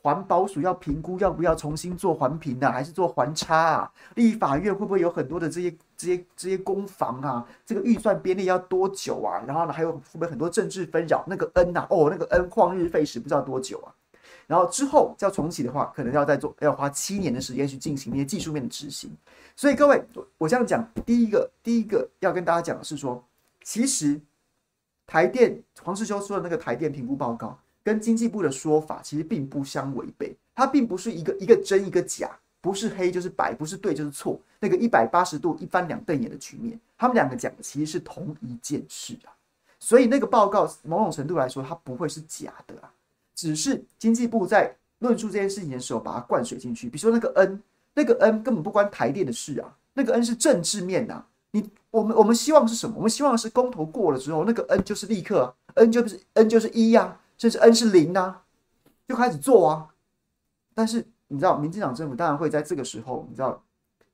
[0.00, 3.92] 环保署要评估要不要重新做环评啊，还是做环差啊？
[4.14, 7.44] 立法院会不会有很多的这些这些这些攻防啊？
[7.66, 9.42] 这个预算编列要多久啊？
[9.48, 11.24] 然后呢，还有会不会很多政治纷扰？
[11.26, 13.90] 那个 N 呐、哦，那个 N 旷日费时不知道多久啊？
[14.48, 19.08] 然后之后要重启的话，可能要再做，要花七年的时间去进行那些技术面的执行。
[19.54, 20.02] 所以各位，
[20.38, 23.24] 我这样讲，第一个第一个要跟大家讲的是说，
[23.62, 24.20] 其实
[25.06, 27.56] 台电黄世修说的那个台电评估报告。
[27.84, 39.32] 跟经济部的说法其实并不相违背，它并不是一个一个真一个假，不是黑就是白，不是对就是错，那个一百八十度一翻两瞪眼的局面，他们两个讲的其实是同一件事啊，
[39.80, 42.92] 所以那个报告某种程度来说，它不会是假的啊，
[43.38, 47.62] 只是经济部在论述这件事情的时候把它灌水进去，比如说那个 N，
[47.94, 52.96] 那个 N 根本不关台电的事啊，那个 N 是政治面呐，你我们我们希望是什么？
[52.96, 57.20] 我们希望是公投过了之后，那个 N 就是立刻 N 就是 N 就是一呀。
[57.36, 58.42] 甚至 N 是零呐、啊，
[59.06, 59.86] 就开始做啊。
[60.74, 63.62] 但是你知道，民进党政府当然会在这个时候，你知道，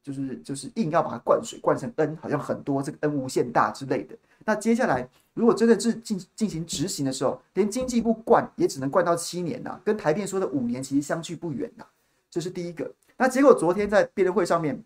[0.03, 4.15] 就是就是硬要把它灌水灌成 N，好像很多这个 N 无限大之类的。
[4.45, 11.91] 那接下来如果真的是进进行执行的时候，连经济部灌也只能灌到七年呐、啊，跟台电说的五年其实相距不远呐、啊。
[12.31, 12.93] 这是第一个。
[13.17, 14.85] 那结果昨天在辩论会上面，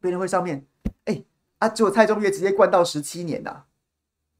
[0.00, 0.64] 辩论会上面，
[1.04, 1.24] 哎、
[1.58, 3.66] 啊，结果蔡中岳直接灌到十七年呐、啊，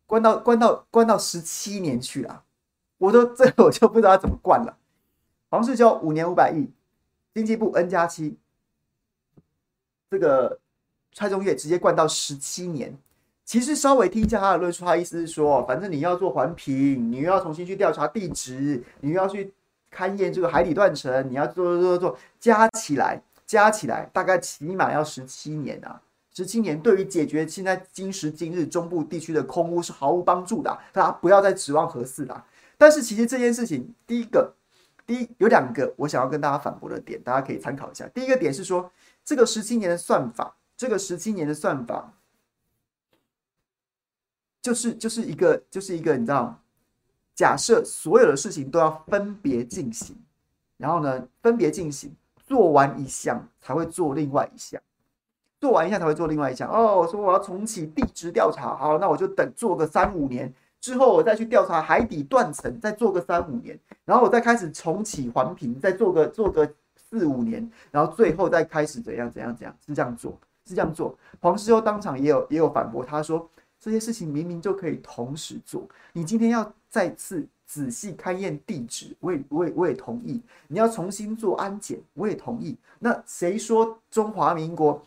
[0.06, 2.44] 灌到灌到灌到十七年去了。
[2.98, 4.76] 我都 这我就不知道他怎么灌了。
[5.48, 6.70] 黄世修五年五百亿，
[7.34, 8.36] 经济部 N 加七，
[10.10, 10.60] 这个
[11.12, 12.96] 蔡中岳直接灌到十七年。
[13.44, 19.52] 其实稍微听一下他的论述，他意思是说，反正你要做环评，你又要重新去调查地址，你又要去
[19.92, 26.00] 勘验这个海底断层，你要做做做做，加起来加起来大概起码要十七年啊！
[26.32, 32.44] 十七年对于解决现在今时今日中部地区的空屋是毫无帮助的，大家不要再指望核四了。
[32.78, 34.54] 但是其实这件事情，第一个，
[35.04, 38.06] 第一有两个我想要跟大家反驳的点，大家可以参考一下。
[38.14, 38.88] 第一个点是说，
[39.24, 42.12] 这个十七年的算法，这个十七年的算法。
[44.62, 46.60] 就是就是一个就是一个你知道，
[47.34, 50.14] 假设所有的事情都要分别进行，
[50.76, 52.14] 然后呢，分别进行，
[52.46, 54.78] 做完一项才会做另外一项，
[55.58, 56.70] 做完一项才会做另外一项。
[56.70, 71.16] 哦，说我要重启地质调查，好，那我就等做个三五年之后，我再去调查海底断层，再做个三五年，然后我再开始重启环评，再做个做个四五年，然后最后再开始怎样怎样怎样，是这样做，是这样做。
[71.40, 73.48] 黄世修当场也有也有反驳，他说。
[73.80, 75.88] 这些事情明明就可以同时做。
[76.12, 80.42] 你今天要再次仔细勘验地址，我也我也我也同意。
[80.68, 82.76] 你要重新做安检，我也同意。
[82.98, 85.02] 那谁说中华民国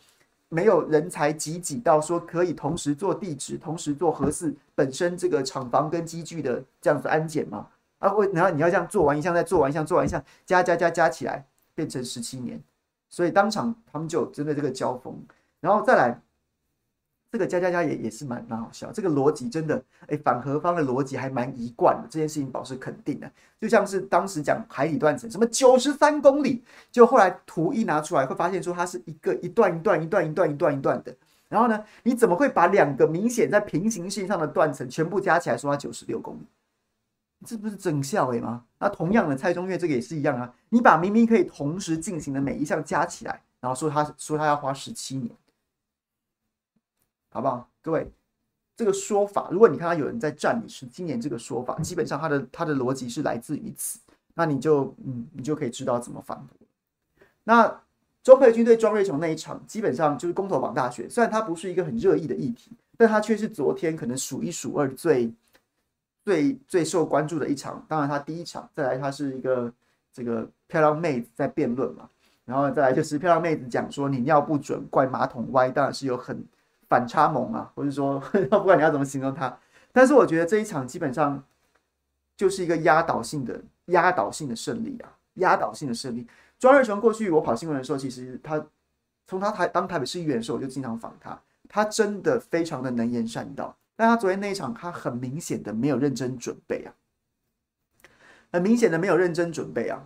[0.48, 7.68] 没有人才济济到说可以同时做地址，同时做核四本身这个厂房跟机具的这样子安检吗？
[8.00, 12.60] 啊，会然后你要这样做完一项，再做完一项，做完一项，加加加加起来变成十七年。
[13.08, 15.16] 所以当场他们就针对这个交锋，
[15.60, 16.20] 然后再来。
[17.34, 23.28] 这个加加加也也是蛮蛮好笑，这个逻辑真的，哎，反核方的逻辑还蛮一贯的，这件事情保持肯定的，
[23.60, 31.12] 就像是当时讲海底断层，什么九十三公里，就后来图一拿出来，会发现说它是一个一段一段一段一段一段一段的，
[31.48, 36.46] 然后呢，你怎么会把两个明显在平行线上的断层全部加起来说它九十六公里？
[37.44, 38.62] 这不是整笑诶吗？
[38.78, 45.28] 那同样的蔡中岳这个也是一样啊，你把明明可以同时进行的每一项加起来，然后说他说他要花十七年。
[47.34, 47.68] 好不好？
[47.82, 48.08] 各位，
[48.76, 53.98] 这个说法，如果你看到有人在战你是今年这个说法，基本上他的他的逻辑是来自于此，
[54.34, 57.26] 那你就嗯，你就可以知道怎么反驳。
[57.42, 57.80] 那
[58.22, 65.34] 钟佩君对庄瑞雄那一场，基本上就是公投榜大选，虽然它不是一个很热议的议题，但它却是昨天可能数一数二最
[66.24, 67.84] 最最受关注的一场。
[67.88, 69.72] 当然，它第一场，再来它是一个
[70.12, 72.08] 这个漂亮妹子在辩论嘛，
[72.44, 76.40] 然后再来就是漂亮妹子讲说你尿不准，怪马桶歪，当然是有很。
[76.94, 79.58] 反差萌啊， 或者说， 不管你要怎么形容他，
[79.90, 81.42] 但是我觉得这一场基本上
[82.36, 86.24] 就是一个压倒性的、压倒性的胜利啊，压倒性的胜利。
[86.56, 88.64] 庄瑞雄过去我跑新闻的时候，其实他
[89.26, 91.36] 从他台当台北市议员的时候，我就经常访他，
[91.68, 93.76] 他真的非常的能言善道。
[93.96, 96.94] 但他昨天那一场，他很明显的没有认真准备啊，
[98.52, 100.00] 很明显的没有认真准备啊，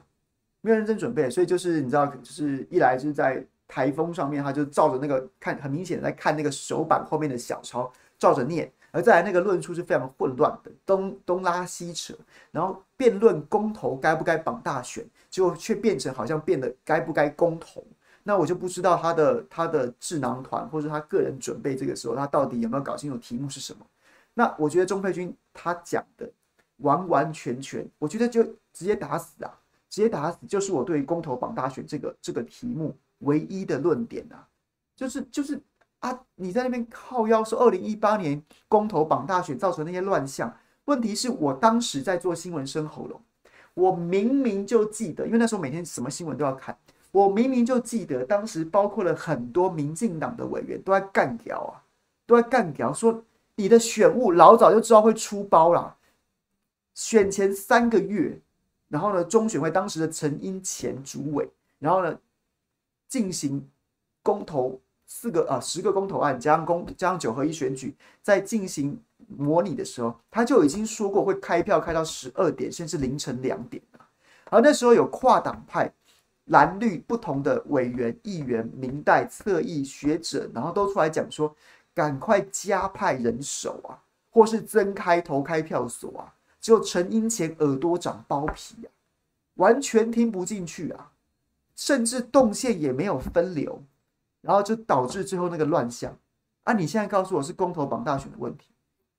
[0.62, 3.44] 没有认真准备，所以就是你知道，就是一来就是在。
[3.68, 8.72] 台风上面，他就照着那个看，很明显在看那个手板后面的小抄，照着念。
[8.90, 12.14] 而再来那个论述是非常混乱的，东东拉西扯，
[12.50, 17.84] 然后辩论公投该不该绑大选，结果却变成好像变得该不该公投。
[18.22, 23.86] 那我就不知道他的他的智囊团，或者他个人准备这个时候，他到底有没有搞清楚题目是什么？
[24.32, 26.26] 那我觉得钟佩君他讲的
[26.78, 29.52] 完完全全，我觉得就直接打死啊，
[29.90, 32.96] 直接打死，就是我对于公投绑大选这个这个题目。
[33.20, 34.46] 唯一的论点啊，
[34.94, 35.60] 就是就是
[35.98, 43.20] 啊，你在那边靠腰说二零一八年公投榜大选造成那些乱象，问题是我当时在做新闻生喉咙，
[43.74, 46.78] 我明明就记得，因为那时候每天什么新闻都要看，
[47.10, 51.82] 我明明就记得当时包括了很多民进党的委员都在干掉啊，
[52.24, 53.24] 都在干掉，说
[53.56, 55.96] 你的选务老早就知道会出包啦，
[56.94, 58.40] 选前三个月，
[58.88, 61.50] 然后呢，中选会当时的陈英前主委，
[61.80, 62.16] 然后呢。
[63.08, 63.66] 进行
[64.22, 74.06] 公投四个啊十个公投案加上公加上九合一选举，在进行模拟的时候，他就已经说过会开票开到十二点甚至凌晨两点了。
[74.50, 75.92] 而那时候有跨党派
[76.46, 81.54] 蓝绿不同的委员、议员、民代、侧翼学者，然后都出来讲说，
[81.94, 86.32] 赶快加派人手啊，或是增开投开票所啊。
[86.60, 88.88] 只有陈英前耳朵长包皮啊，
[89.54, 91.12] 完全听不进去啊。
[91.78, 93.80] 甚至动线也没有分流，
[94.40, 96.18] 然后就导致最后那个乱象
[96.64, 96.72] 啊！
[96.72, 98.66] 你现在告诉我是公投绑大选的问题，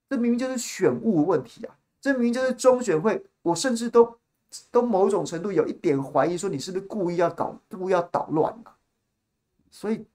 [0.09, 1.73] 这明明就是选务问题啊！
[2.01, 4.13] 这明明就是中选会，我甚至都
[4.69, 8.75] 都某种程度有一点怀疑，说你是不是故意要搞，故意要捣乱啊？
[9.71, 10.05] 所以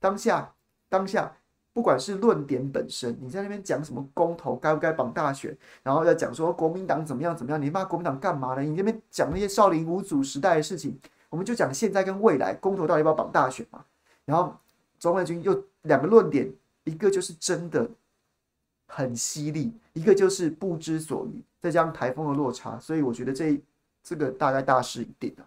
[0.00, 0.52] 当下
[0.88, 1.32] 当下
[1.72, 8.62] 不管是论点本身，你在那边讲什么公投该不该绑大选，然后要讲说国民党怎么样怎么样，你骂国民党干嘛呢？
[8.62, 13.84] 你那边讲那些少林五祖时代的事情，我们就讲现在跟未来公投到底要不要绑大选嘛？
[14.24, 14.56] 然后
[14.98, 16.52] 庄万军又两个论点，
[16.84, 17.88] 一个就是真的
[18.86, 23.60] 很犀利，一个就是不知所云，再加上台风的落差，所以我觉得这
[24.02, 25.46] 这个大概大势已定了。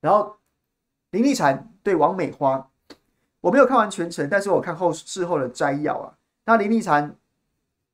[0.00, 0.36] 然后
[1.10, 2.68] 林立产对王美花。
[3.40, 6.12] 我没有看完全程，但是我看后事后的摘要啊。
[6.44, 7.14] 那林立产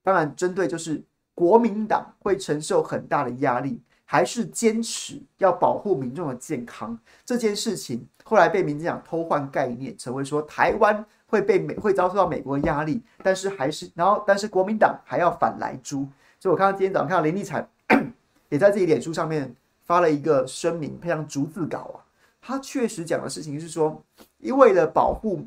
[0.02, 1.02] 当然针对就是
[1.34, 3.78] 国民党会承受很大的压力，
[4.14, 16.06] 还是坚持要保护民众的健康这件事情，后来被民进党偷换概念，成为说台湾会被美会遭受到美国的压力，但是还是然后但是国民党还要反来猪。
[16.38, 17.68] 所以我看到今天早上看到林立产
[18.50, 21.98] 也在自己脸书上面发了一个声明，配上逐字稿啊。
[22.40, 24.00] 他确实讲的事情是说，
[24.38, 25.44] 因为了保护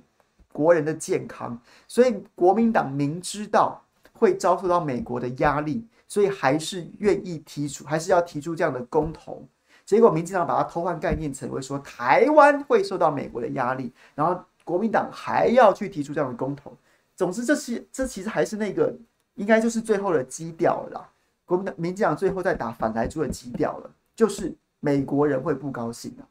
[0.51, 9.47] 国人的健康，所以国民党明知道会遭受到美国的压力，所以还是愿意提出，还是要提出这样的公投。
[9.85, 16.75] 结果民进党把它偷换概念，成为说台湾会受到美国的压力，然后国民党还要去提出这样的公投。
[17.15, 18.93] 总之，这是这其实还是那个
[19.35, 21.09] 应该就是最后的基调了。
[21.45, 26.23] 国民党、民进党最后在打反台猪的基调了，就是美国人会不高兴的。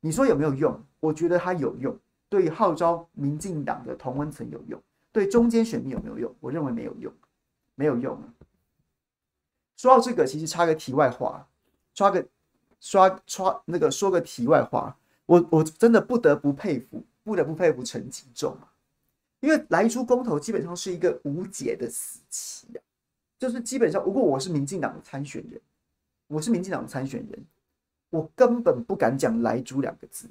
[0.00, 0.80] 你说有没有用？
[1.00, 1.96] 我觉得它有用，
[2.28, 4.80] 对号召民进党的同温层有用，
[5.10, 6.32] 对中间选民有没有用？
[6.38, 7.12] 我认为没有用，
[7.74, 8.16] 没有用。
[9.76, 11.46] 说到这个，其实插个题外话，
[11.94, 12.26] 刷个
[12.80, 18.70] 刷刷那个说个题外话，我我真的不得不佩服，不得不佩服陈吉仲啊，
[19.40, 22.80] 因为莱猪公投基本上是一个无解的死棋啊，
[23.38, 25.60] 就是基本上，如果我是民进党的参选人，
[26.28, 27.44] 我是民进党的参选人。
[28.10, 30.28] 我根本不敢讲莱猪两个字，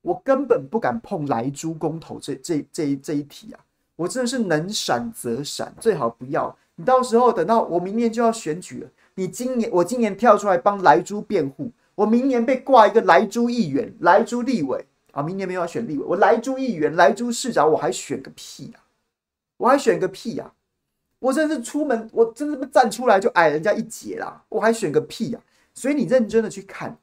[0.00, 3.64] 我根本不敢碰莱猪公投这这这一这一题啊！
[3.94, 6.58] 我真的是能闪则闪，最好不要。
[6.76, 15.22] 你到时候等到我明年就要选举了，你今年我今年跳出来帮莱猪辩护，我明年被挂一个莱猪议员、莱猪立委啊！
[15.22, 18.80] 明年没有要选立委，我莱猪议员、莱猪市长，我还选个屁啊！
[19.58, 20.54] 我还选个屁啊！
[21.18, 24.42] 我真是出门，我真是站出来就矮人家一截啦！
[24.48, 25.42] 我还选个屁啊！
[25.74, 26.96] 所以你认真的去看。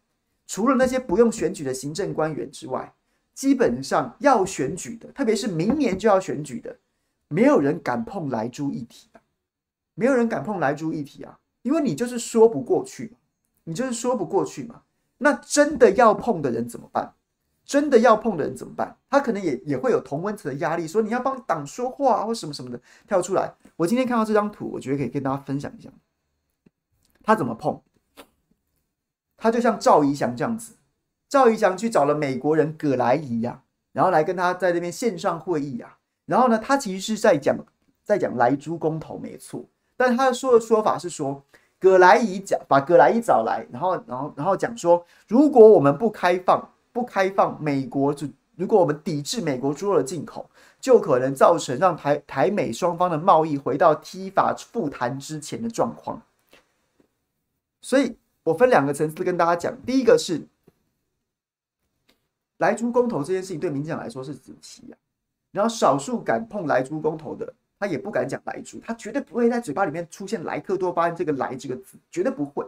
[0.47, 2.91] 除了那些不用选举的行政官员之外，
[3.36, 6.75] 基本上要选举的，特别是明年就要选举的，
[7.27, 9.18] 没有人敢碰莱猪议题啊！
[9.99, 11.38] 没有人敢碰莱猪议题啊！
[11.62, 13.17] 因为你就是说不过去，
[13.65, 14.83] 你就是说不过去嘛。
[15.17, 17.15] 那真的要碰的人怎么办？
[17.65, 18.95] 真的要碰的人怎么办？
[19.09, 23.53] 他可能也也会有同温层的压力，说你要帮党说话或什么什么的跳出来。
[23.75, 25.89] 我今天看到这张图，我觉得可以跟大家分享一下，
[27.21, 27.81] 他怎么碰。
[29.35, 30.77] 他就像赵怡翔这样子，
[31.27, 37.57] 赵怡翔去找了美国人葛莱仪呀，然后来跟他在这边线上会议啊，然后呢，他其实是在讲
[38.03, 39.65] 在讲莱猪公投没错，
[39.99, 41.43] 但他说的说法是说，
[41.77, 48.25] 葛莱伊讲把葛莱伊找来，然后然后然后讲说，如果我们不开放不开放美国就
[48.56, 56.21] 如果我们抵制美国猪肉的进口，就可能造成让台台美双方的贸易回到 T 法复谈之前的状况，
[57.81, 58.15] 所以。
[58.43, 60.47] 我分两个层次跟大家讲，第一个是
[62.58, 64.97] 莱猪公投这件事情对民进党来说是子棋啊，
[65.52, 72.63] 然后少数敢碰莱猪公投的，他也不敢讲莱猪，他绝对不会在嘴巴里面出现莱克多巴胺这个“莱”这个字，绝对不会，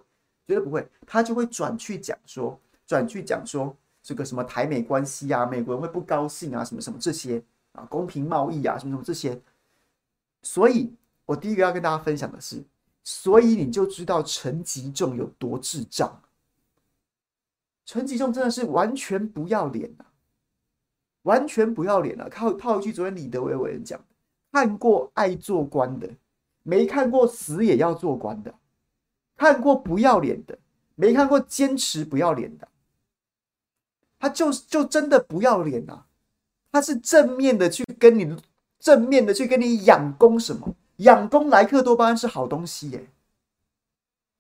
[0.47, 2.57] 绝对不会，他就会转去讲说，
[2.87, 7.43] 转去讲说这个什么台美关系啊，美国人会不高兴啊，什么什么这些
[7.73, 9.39] 啊，公平贸易啊，什么什么这些，
[10.41, 10.93] 所以
[11.25, 12.63] 我第一个要跟大家分享的是。
[13.03, 16.21] 所以你就知道陈吉仲有多智障。
[17.83, 20.05] 陈吉仲真的是完全不要脸啊，
[21.23, 22.29] 完全不要脸啊！
[22.29, 23.99] 套套一句昨天李德维委员讲：
[24.51, 26.09] 看过爱做官的，
[26.63, 28.51] 没看过死也要做官的；
[29.37, 30.57] 看过不要脸的，
[30.95, 32.67] 没看过坚持不要脸的。
[34.19, 36.05] 他就就真的不要脸啊！
[36.71, 38.37] 他是正面的去跟你，
[38.79, 40.75] 正面的去跟你养功什么？
[40.97, 43.07] 养功莱克多巴胺是好东西耶，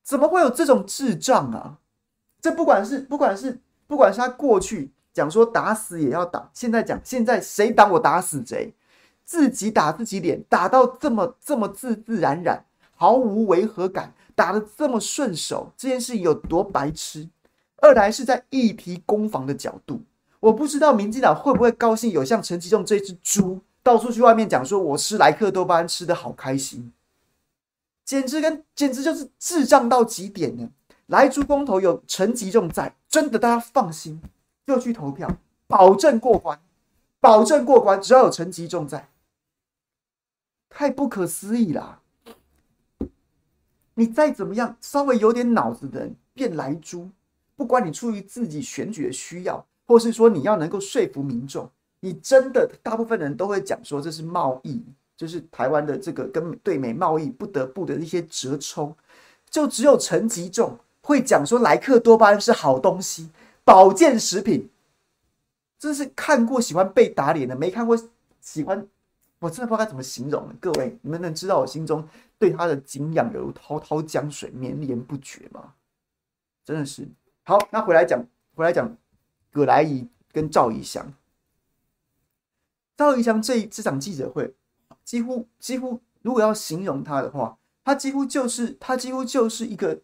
[0.03, 1.79] 怎么会有这种智障啊？
[2.39, 8.71] 这不管是不管是不管是他过去讲说打死也要打，现在讲现在谁挡我打死谁，
[9.31, 17.29] 自己打自己脸，打到这么这么自自然然，毫无违和感，打得这么顺手，这件事有多白痴？
[17.77, 20.01] 二来是在议题攻防的角度，
[20.41, 23.61] 我不知道民进党会不会高兴有像陈吉仲这只猪。
[23.81, 26.91] 到处去外面讲说，我吃莱克多巴胺吃得好开心，
[28.03, 30.69] 简直跟简直就是智障到极点呢。
[31.05, 34.21] 来猪公投有陈吉仲在，真的大家放心，
[34.67, 35.29] 就去投票，
[35.67, 36.59] 保证过关，
[37.21, 38.01] 保证过关。
[38.01, 39.07] 只要有陈吉仲在，
[40.73, 41.99] 太不可思议啦！
[43.93, 47.09] 你再怎么样，稍微有点脑子的人变莱猪，
[47.57, 51.69] 不管你出于自己选举的需要，或是说你要能够说服民众，
[51.99, 54.81] 你真的大部分人都会讲说这是贸易，
[55.17, 58.95] 就是台湾的这个跟对美贸易不得不的一些折冲，
[59.49, 63.29] 就只有陈吉仲会讲说莱克多巴胺是好东西，
[63.65, 64.69] 保健食品，
[65.77, 67.99] 真是看过喜欢被打脸的，没看过
[68.39, 68.87] 喜欢。
[69.41, 75.73] 我真的不知道该怎么形容，各位，你们能知道我心中对他的敬仰犹如滔滔江水绵延不绝吗？
[76.63, 77.09] 真的是。
[77.43, 78.23] 好，那回来讲，
[78.53, 78.95] 回来讲，
[79.51, 81.11] 葛莱仪跟赵怡翔。
[82.95, 84.53] 赵怡翔这这场记者会，
[85.03, 89.99] 几乎几乎，如果要形容他的话，他几乎就是他几乎就是一个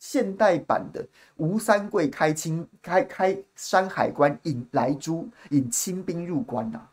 [0.00, 6.88] 现代版的吴三桂开清开开山海关引来猪引清兵入关呐、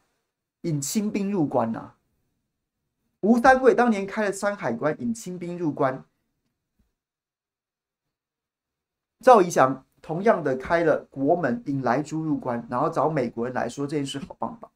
[0.61, 1.93] 引清兵入关呐、
[3.21, 6.03] 吴三桂当年开了山海关，引清兵入关。
[9.23, 14.69] 赵怡翔同样的开了国门，引莱猪入关，然后找美国人来说这件事好棒棒。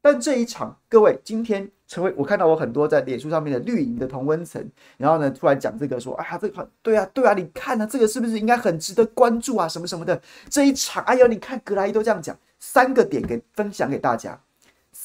[0.00, 4.64] 但这一场，各位今天成为我看到我很多在脸书上面的绿营的同温层，
[4.96, 9.68] 然后呢突然讲这个说，哎呀，这个对啊对啊，你看呢、啊，这个是不是应该很值得关注啊？
[9.68, 14.40] 什么什么的这一场，哎呦，你看格莱伊都这样讲，三个点给分享给大家。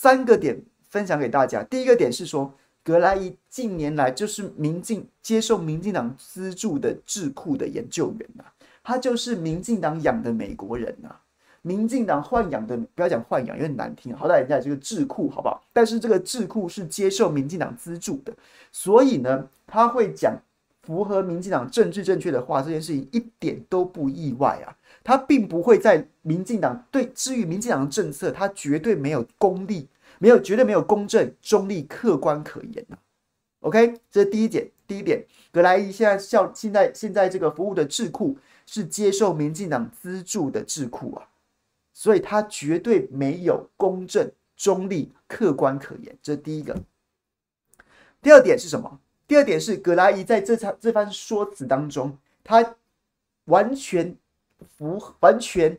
[0.03, 1.63] 三个点分享给大家。
[1.63, 8.43] 第一个点是说，格莱伊近年来就是民进接受民进党资助的智库的研究员呐，
[8.83, 11.15] 他就是民进党养的美国人呐，
[11.61, 15.63] 民进党豢养的，不要讲豢养，有点难听，好歹人家这个智库好不好？
[15.71, 18.33] 但是这个智库是接受民进党资助的，
[18.73, 20.37] 所以呢，他会讲
[20.81, 24.75] 符合民进党政治正确的话，这件事情一点都不意外啊。
[25.01, 29.87] 他并不会在民进党对，至于民进党的政策，他绝对没有功利。
[30.19, 32.99] 没有，绝对没有公正、中立、客观可言呐、啊。
[33.61, 34.69] OK，这是第一点。
[34.85, 41.29] 第一点，葛莱仪现在效现在现在这个服务的智库是接受民进党资助的智库啊，
[41.93, 46.15] 所以他绝对没有公正、中立、客观可言。
[46.21, 46.77] 这是第一个。
[48.21, 48.99] 第二点是什么？
[49.25, 52.75] 第二点是葛莱仪在这场这番说辞当中，他
[53.45, 54.15] 完全
[54.77, 55.77] 符完全。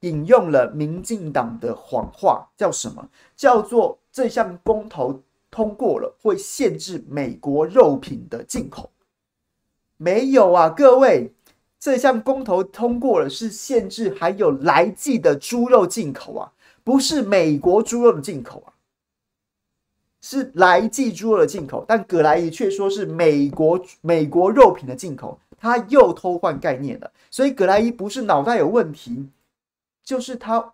[0.00, 3.08] 引用了民进党的谎话，叫什么？
[3.36, 5.20] 叫做这项公投
[5.50, 8.90] 通过了，会限制美国肉品的进口。
[9.96, 11.32] 没有啊，各位，
[11.80, 16.52] 这项公投通过了，是限制含有来剂的猪肉进口啊，
[16.84, 18.72] 不是美国猪肉的进口啊，
[20.20, 21.84] 是来剂猪肉的进口。
[21.88, 27.10] 但葛莱仪却说是美国美国肉品的进口，他又偷换概念了。
[27.30, 29.28] 所以葛莱仪不是脑袋有问题。
[30.08, 30.72] 就是他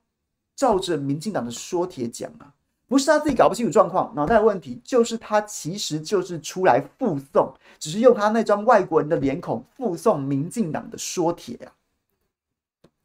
[0.55, 2.55] 照着民进党的说帖讲啊，
[2.87, 11.75] 不是他自己搞不清楚状况，脑袋有问题，就是他其实就是出来附送，只是用他那张外国人的脸孔附送民进党的说帖啊。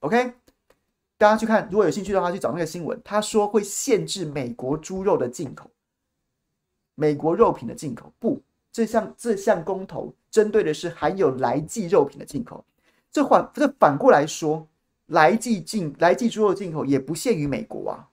[0.02, 0.34] OK，
[1.18, 5.72] 大家去看，如果有兴趣的话，去找那个新闻，他说会限制美国猪肉的进口，
[6.94, 8.14] 美国肉品的进口。
[8.20, 8.40] 不，
[8.72, 12.64] 这项这项公投针对的是含有莱剂肉品的进口，
[13.12, 14.68] 这反这反过来说。
[15.10, 18.08] 莱剂进莱剂猪肉进口也不限于美国啊，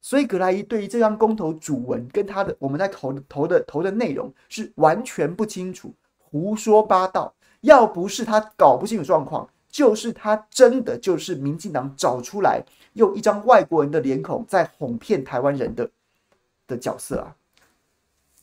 [0.00, 7.34] 所以葛莱伊对于这张公投主文跟他的我们在投投的投的内容是完全不清楚，胡说八道。
[7.62, 15.90] 要不是他搞不清楚状况，就是他真的就是民进党找出来用一张外国人的脸孔在哄骗台湾人的
[16.68, 17.34] 的角色啊。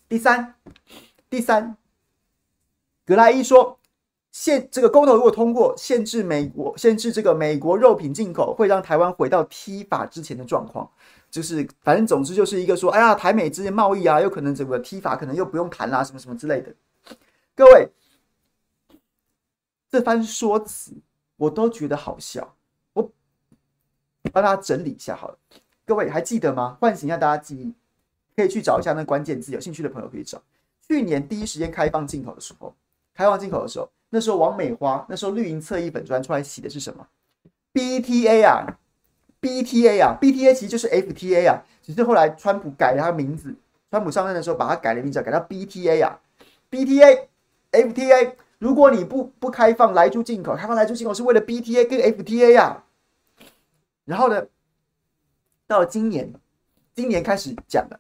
[0.10, 0.56] 第三，
[1.30, 1.78] 第三，
[3.06, 3.80] 葛莱伊说。
[4.34, 10.90] 限这个公投如果通过，限制美国限制这个美国肉品进口，会让台湾回到踢法之前的状况。
[11.30, 16.74] 就是反正总之就是一个说，哎呀，台美之间贸易啊，有可能整个踢法可能又不用谈啦，什么什么之类的。
[17.56, 17.90] 各位，
[19.92, 20.94] 这番说辞
[21.38, 22.56] 我都觉得好笑。
[22.94, 23.12] 我
[24.32, 25.38] 帮大家整理一下好了。
[25.86, 26.76] 各位还记得吗？
[26.82, 27.72] 唤醒一下大家记忆，
[28.36, 30.42] 可以去找一下那关键字，有兴趣的朋友可以找。
[30.88, 32.74] 去年第一时间开放进口的时候，
[33.14, 33.88] 开放进口的时候。
[34.14, 37.08] 那时候王美花，那时候绿营侧翼粉专出来写的是什么
[37.74, 38.78] ？BTA 啊
[39.42, 43.56] ，BTA 啊，BTA 其实就是 FTA 啊，只是后来川普改了他名字，
[43.90, 46.20] 川普上任的时候把它改了名字，改到 BTA 啊
[46.70, 48.34] ，BTA，FTA。
[48.60, 52.86] 如果你不不开放莱猪进口，开放莱猪进口是为了 BTA 跟 FTA 啊。
[54.06, 54.46] 然后呢，
[55.66, 56.32] 到了今年，
[56.94, 58.00] 今年开始讲了。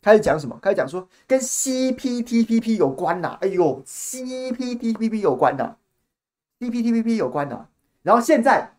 [0.00, 0.58] 开始讲什么？
[0.62, 5.76] 开始讲说跟 CPTPP 有关呐、哎呦，CPTPP 有关呐、
[6.60, 7.66] ，CPTPP 有关呐、
[8.02, 8.72] 然后现在，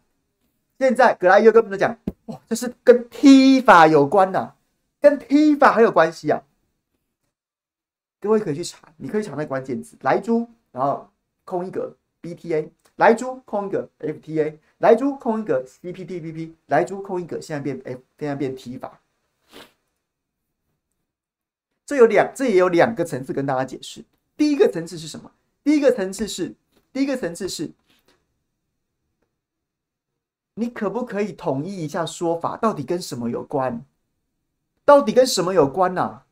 [0.79, 1.97] 现在葛莱又跟我们讲，
[2.27, 4.53] 哇，这是跟 T 法有关呐、
[5.01, 6.41] 跟 T 法很有关系啊。
[8.21, 11.09] 各位可以去查，你可以查那关键字莱猪，然后
[11.45, 18.98] 空一格 BTA，莱猪空一格 FTA，莱猪空一格 CPTPP，莱猪空一格现在变 F，现在变 T 法。
[21.89, 24.05] 这有两，这也有两个层次跟大家解释。
[24.37, 25.31] 第一个层次是什么？
[25.63, 26.53] 第一个层次是，
[26.93, 27.71] 第一个层次是，
[30.53, 32.55] 你可不可以统一一下说法？
[32.57, 33.83] 到底跟什么有关？
[34.85, 36.25] 到底跟什么有关呢、啊？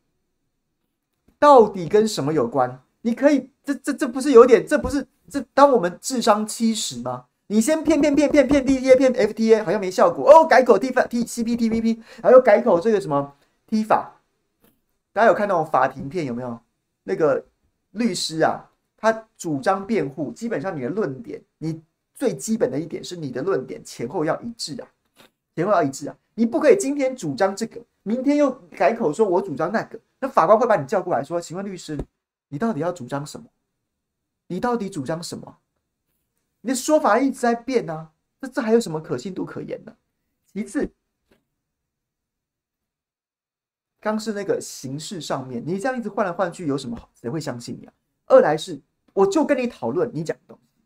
[1.40, 2.80] 到底跟什么有关？
[3.02, 4.64] 你可以，这这这不是有点？
[4.64, 5.44] 这不是这？
[5.56, 7.26] 当我们智商七十吗？
[7.48, 10.46] 你先骗骗骗骗骗 D T A 骗 FTA，好像没效果哦。
[10.46, 13.34] 改口 T 法 T CPTPP，然后改口这个什么
[13.66, 14.14] T 法。
[15.18, 16.60] 大家有看那种法庭片有没有？
[17.02, 17.44] 那个
[17.94, 18.64] 律师啊，
[18.96, 21.82] 他主张辩护，基本上你的论点，你
[22.14, 24.88] 最基本的一点是你的论点前后要一致啊，
[25.56, 31.98] 前后要一致啊，你不可以今天主张这个，明天又改口说我主张那个，那法官会把你叫过来说，请问律师，
[32.50, 33.48] 你到底要主张什么？
[34.46, 35.58] 你到底主张什么？
[36.62, 39.96] 你的说法一直在变啊，那这还有什么可信度可言呢？
[40.54, 40.88] 其次。
[44.00, 47.10] 刚是那个形式上面，你这样一直换来换去，有什么好？
[47.14, 47.94] 谁会相信你啊？
[48.28, 48.80] 二来是，
[49.14, 50.82] 我就跟你讨论你讲的东西。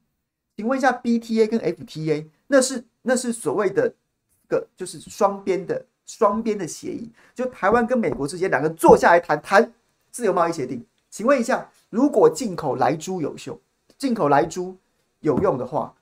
[0.56, 3.94] 请问一下，BTA 跟 FTA，那是那是所谓的
[4.48, 9.74] 个就是双边的双边的协议，就台湾跟美国之间两个坐下来谈谈
[10.12, 10.86] 自由贸易协定。
[11.10, 13.58] 请问一下，如果进口莱猪有效，
[13.98, 14.78] 进口莱猪
[15.20, 15.94] 有用的话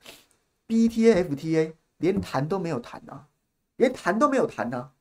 [0.68, 3.26] ，BTA、FTA 连谈都没有谈啊，
[3.76, 4.92] 连谈都没有谈啊。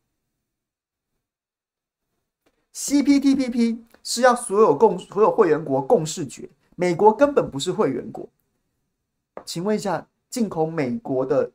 [2.79, 8.29] CPTPP 是要所有共所有会员国共视决，美国根本不是会员国。
[9.43, 11.51] 请问一下，进口美国的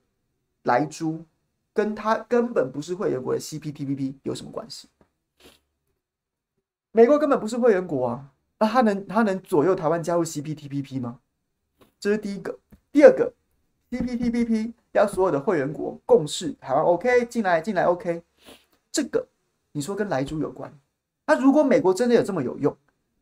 [0.64, 1.24] 莱猪，
[1.72, 4.86] 跟他根本不是会员国的 CPTPP 有什么关系？
[6.92, 11.20] 美国根本不是会员国啊，那他能他能左右台湾加入 CPTPP 吗？
[11.98, 12.58] 这是第一个。
[12.92, 13.32] 第二个
[13.90, 18.22] ，CPTPP 要所有的会员国共视，台湾 OK 进来进来 OK，
[18.92, 19.26] 这个
[19.72, 20.70] 你说跟莱猪有关？
[21.26, 22.76] 那如果美国真的有这么有用，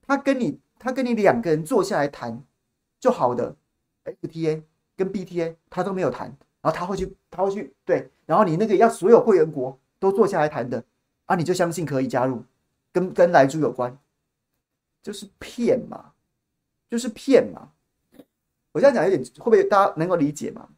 [0.06, 2.42] 他跟你他跟你两个人坐下来谈
[2.98, 3.54] 就好的
[4.04, 4.62] ，FTA
[4.96, 6.26] 跟 BTA 他都没有谈，
[6.60, 10.84] 然后他会去他会去对，然后你那个要所有会员国都坐下来谈的
[11.26, 12.44] 啊，你就相信可以加入，
[12.92, 13.96] 跟跟莱猪有关，
[15.02, 16.12] 就是骗嘛，
[16.90, 17.70] 就是骗嘛。
[18.72, 20.68] 我这样讲有点会不会大家能够理解吗？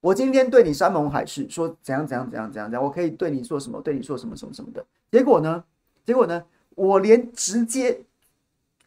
[0.00, 5.64] 我今天对你山盟海誓，说怎样怎样怎样怎样怎样，我可以对你做什么，对你做什么什么什么的，结果呢？
[6.04, 6.44] 结果呢？
[6.74, 8.00] 我连直接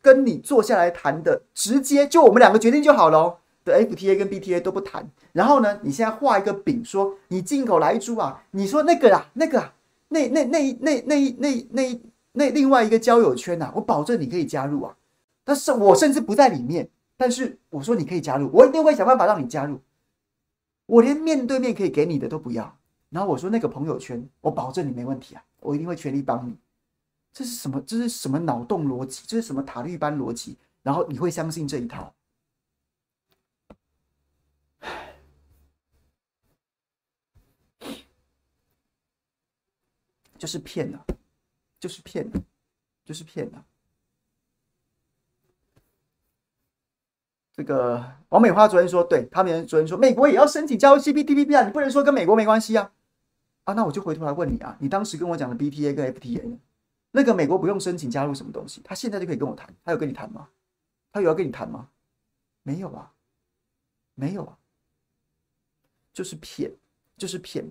[0.02, 3.40] 跟你坐下来谈的，直接就我们两个决定就好了。
[3.64, 5.10] 的 FTA 跟 BTA 都不谈。
[5.34, 9.74] 然后呢，你现在画一个饼，说你进口莱猪啊，你说那个啊，那个啊，
[10.10, 12.02] 那那那那那那那
[12.32, 14.96] 那另外一个交友圈呐，我保证你可以加入啊。
[15.44, 19.80] 但是我甚至不在里面，但是我说你可以加入，我一定会想办法让你加入。
[20.86, 22.78] 我连面对面可以给你的都不要。
[23.10, 26.56] 然后我说那个朋友圈，我保证你没问题啊，我一定会全力帮你。
[27.38, 27.80] 这是什么？
[27.82, 29.22] 这是什么脑洞逻辑？
[29.28, 30.58] 这是什么塔利班逻辑？
[30.82, 32.16] 然后你会相信这一套？
[40.40, 40.98] 就是骗的，
[41.80, 42.42] 就是骗的，
[43.06, 43.64] 就是骗的。
[47.54, 52.92] 这个王美花昨天说，对他们昨天说，美国也要申请加入 CPTPP 啊，你不能说跟美国没关系啊。
[53.66, 56.58] 啊，那我就回头来问你啊，你当时跟我讲的 BTA 跟 FTA
[57.18, 59.68] 那个美国不用申请加入什么东西，他现在就可以跟我谈。
[59.84, 60.48] 他有跟你谈吗？
[61.12, 61.90] 他有要跟你谈吗？
[62.62, 63.12] 没有啊，
[64.14, 64.56] 没有啊，
[66.14, 66.72] 就是骗，
[67.18, 67.66] 就是骗。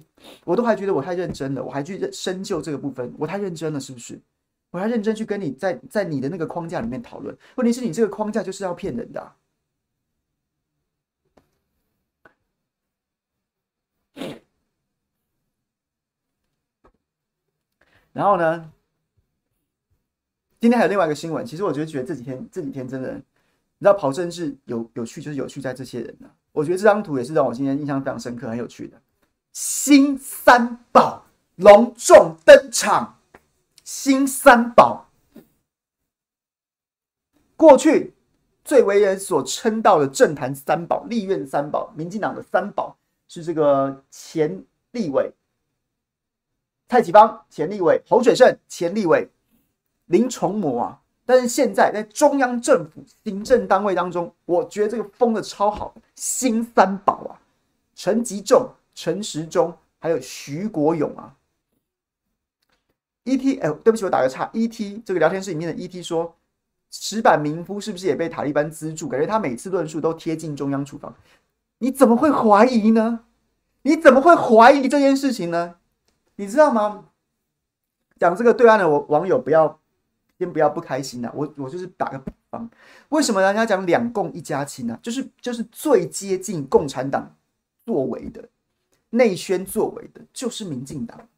[0.45, 4.21] 我都还觉得我太认真了，我还去深究这个部分，我太认真了，是不是？
[4.71, 7.39] 我还认真去跟你在在你的那个框架里面讨论。
[7.55, 9.33] 问题是你这个框架就是要骗人的。
[18.13, 18.73] 然后呢？
[20.59, 23.21] 今天还有另外一个新闻，其实我觉得觉得这几天这几天真的，你
[23.81, 29.01] 知道跑政治有有趣，就是有趣在这些人呢、我觉得这张图也是让我今天印象非常深刻，很有趣的。
[29.53, 31.27] 新三宝
[31.57, 33.19] 隆重登场，
[33.85, 35.09] 新三宝
[37.55, 38.15] 过去
[38.65, 42.97] 最为人所称道的政坛三宝、立院三宝、民进党的三宝
[43.29, 45.31] 是这个前立委
[46.89, 49.29] 蔡启芳、前立委侯水胜、前立委。
[50.07, 57.39] 林重模啊，但是现在在中央政府行政单位当中，我觉得这个封的超好，新三宝啊，
[57.95, 61.35] 陈吉仲、陈时中还有徐国勇啊
[63.25, 66.37] ，，ET，哎，对不起，我打个岔，ET 这个聊天室里面的 ET 说，
[66.91, 69.09] 石板民夫是不是也被塔利班资助？
[69.09, 71.13] 感觉他每次论述都贴近中央厨房，
[71.79, 73.21] 你怎么会怀疑呢？
[73.83, 75.77] 你怎么会怀疑这件事情呢？
[76.37, 77.07] 你知道吗？
[78.19, 79.79] 讲这个对岸的网网友不要
[80.39, 82.69] 先不要不开心呐、我我就是打个比方，
[83.09, 85.01] 为什么人家讲两共一家亲呢、啊？
[85.03, 87.35] 就是就是最接近共产党
[87.85, 88.47] 作为的
[89.11, 91.29] 内宣作为的，就是民进党，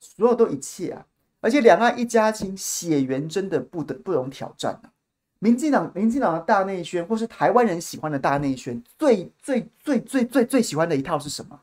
[0.00, 1.06] 所有都一切啊，
[1.40, 4.92] 而且两岸一家亲血缘真的不得不容挑战啊。
[5.38, 11.60] 民进党民进党的大内宣，或是台湾人喜欢的大内宣，最最最最最最喜欢的一套是什么？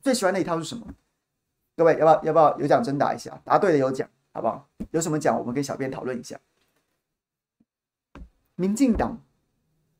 [0.00, 0.86] 最喜欢的一套是什么？
[1.76, 3.38] 各位要不要要不要有奖征答一下？
[3.44, 4.08] 答对的有奖，
[4.38, 4.68] 好不好？
[4.92, 6.38] 有什么讲我们跟小编讨论一下。
[8.54, 9.20] 民进党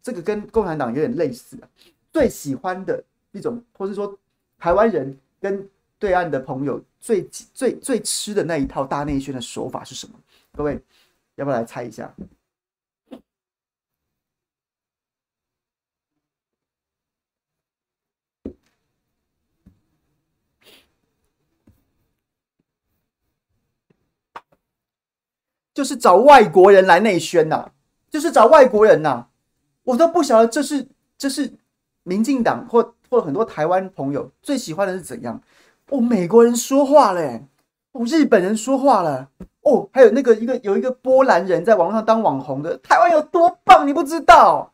[0.00, 1.68] 这个跟共产党有点类似啊，
[2.12, 4.16] 最喜欢的一种，或是说
[4.56, 5.68] 台湾人跟
[5.98, 10.14] 对岸的朋友最最最吃的那一套大内宣的手法是什么？
[10.52, 10.80] 各位
[11.34, 12.14] 要不要来猜一下？
[25.78, 27.64] 就是找外国人来内宣呐，
[28.10, 29.26] 就是找外国人呐，
[29.84, 30.84] 我都不晓得这是
[31.16, 31.54] 这是
[32.02, 35.40] 民进党或或很多台湾朋友最喜欢的是怎样。
[35.90, 37.46] 哦，美国人说话嘞，
[37.92, 39.28] 哦，日本人说话了，
[39.60, 44.72] 哦，还有那个一个有一个波兰人在网络上当网红的，台湾有多棒你不知道，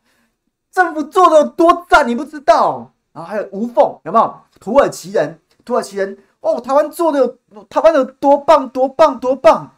[0.71, 4.35] 政府做的有多赞你不知道，然后还有无缝有没有？
[4.59, 5.39] 土耳其人？
[5.63, 7.37] 土耳其人哦，台湾做的有
[7.69, 9.19] 台湾有多棒多棒。
[9.19, 9.71] 多棒。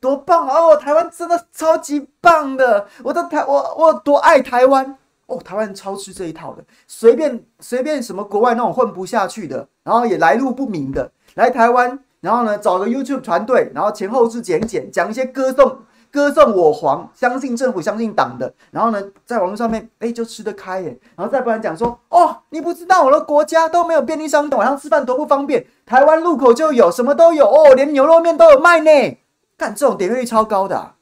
[0.00, 0.76] 多棒哦！
[0.76, 4.96] 台湾真的超级棒的，我的台我我多爱台湾
[5.26, 5.38] 哦！
[5.44, 15.76] 台湾超吃这一套的，随便随便什么国外那种混不下去的，然后也来路不明的来台湾，然后呢找个 YouTube 团队，然后前后置剪剪讲一些歌颂
[16.10, 29.18] 歌颂我皇，相信政府相信党的，然后呢在网络上面哎就吃得开耶，然后再不然讲说哦你不知道我的国家都没有便利商店，晚上吃饭多不方便，台湾路口就有什么都有哦，连牛肉面都有卖呢。
[29.60, 30.94] 干这种点阅率超高的、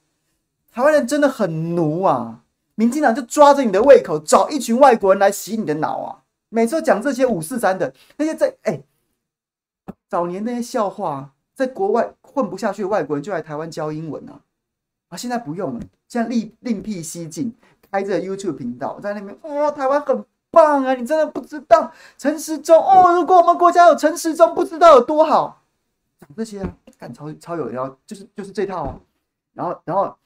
[0.73, 2.43] 台湾人真的很奴啊！
[2.75, 6.25] 民进党就抓着你的胃口，找一群外国人来洗你的脑啊！
[6.49, 8.83] 每次讲这些五四三的那些在哎，
[10.09, 14.41] 早年那些笑话，在国外混不下去的外国人就来台湾教英文啊！
[15.11, 17.55] 啊，现在不用了，现在另另辟蹊径，
[17.93, 20.95] 开着 YouTube 频道，在那边哦，台湾很棒啊！
[20.95, 25.63] 你真的不知道陈时中哦，如果我们国家有陈时中，不知道有多好。
[26.19, 26.75] 讲这些啊。
[26.99, 29.01] 看超超有料，就是就是这套啊，
[29.55, 30.17] 然后然后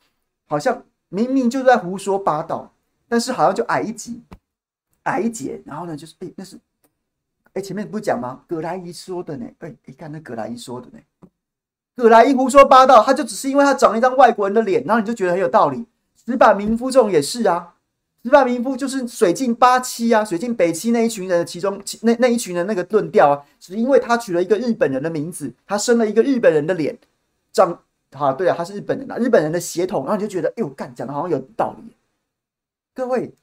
[0.47, 2.73] 好像明明就是在胡说八道，
[3.09, 4.23] 但是好像就矮一级，
[5.03, 6.59] 矮一截，然后呢就是哎那是
[7.53, 8.43] 哎前面不是讲吗？
[8.49, 10.99] 葛莱仪说的呢，哎你看那葛莱仪说的呢，
[11.95, 15.87] 葛莱仪胡说八道，他就只是因为他长了一张外国人的脸，然后你就觉得很有道理。
[16.25, 17.72] 石板民夫这种也是啊。
[18.23, 26.97] 石坂民夫就是水镜八七啊，水镜北七那一群人其中那那一群人那个论调啊，只因为他取了一个日本人的名字，他生了一个日本人的脸，
[27.53, 31.97] 长好对啊，他是日本人啊，日本人的血统，然后你就觉得，哎呦，干讲的好像有道理。
[32.95, 33.35] 各位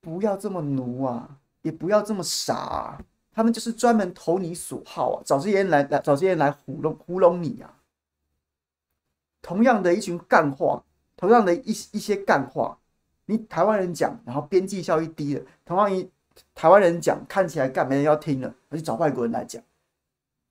[0.00, 3.00] 不要这么奴啊，也不要这么傻啊，
[3.32, 7.72] 他们就是专门投你所好啊，找这些人来来找这些人来糊弄糊弄你啊。
[9.40, 10.82] 同样的一群干话，
[11.16, 12.78] 同样的一一些干话。
[13.30, 16.10] 你台湾人讲，然后边际效益低的，同样一
[16.54, 19.62] 台湾人讲，看起来干没人要听了，而且找外国人来讲，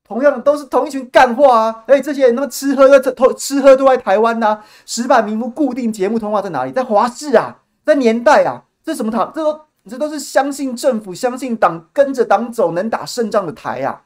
[0.08, 1.84] 同样的都是同一群干话啊！
[1.88, 4.66] 哎，这些人那么吃喝都吃喝都在台湾呐、啊。
[4.86, 6.72] 石板民夫固定节目通话在哪里？
[6.72, 9.20] 在华视啊，在年代啊，这什么台？
[9.36, 14.06] 这都这都是相信政府、相信党，跟着党走，能打胜仗的台啊！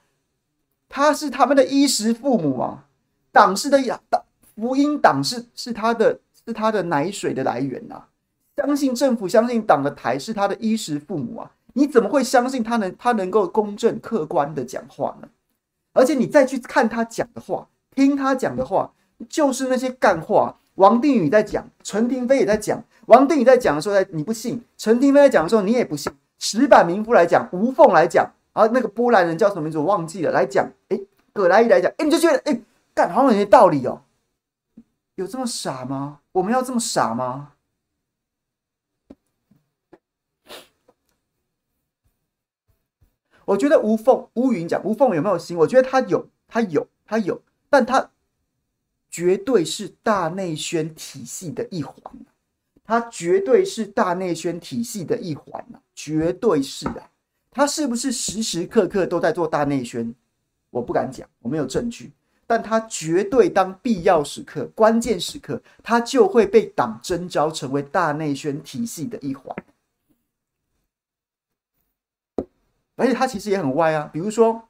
[0.89, 2.85] 他是他们的衣食父母啊，
[3.31, 4.21] 党是的养，党
[4.55, 8.07] 福音党是是他的是他的奶水的来源呐、啊。
[8.55, 11.51] 相信政府、相信党的台是他的衣食父母啊！
[11.73, 15.27] 你怎么会相信他能他能够公正客观的讲话呢？
[15.93, 18.91] 而且你再去看他讲的话，听他讲的话，
[19.27, 20.55] 就是那些干话。
[20.75, 22.83] 王定宇在讲，陈廷飞也在讲。
[23.05, 26.11] 王定宇在讲的时候，你不信；陈廷飞在讲的时候，你也不信。
[26.39, 30.99] 石板民夫来讲，吴凤来讲，啊，那个波兰人叫什么名字我忘记了，来讲，哎，
[31.31, 32.59] 葛莱仪来讲，哎，你就觉得，哎，
[32.93, 34.01] 干好像有些道理哦。
[35.15, 36.19] 有这么傻吗？
[36.31, 37.52] 我们要这么傻吗？
[43.45, 45.57] 我觉得吴凤、乌云讲吴凤有没有心？
[45.57, 48.11] 我觉得他有，他有，他有，但他
[49.09, 51.95] 绝对是大内宣体系的一环，
[52.83, 57.09] 他绝对是大内宣体系的一环啊，绝对是啊。
[57.51, 60.13] 他是不是时时刻刻都在做大内宣？
[60.71, 62.11] 我不敢讲，我没有证据。
[62.47, 69.55] 但他绝对当必要时刻、关键时刻，他就会被党征召成为大内宣体系的一环。
[72.95, 74.69] 而且他其实也很歪啊，比如说，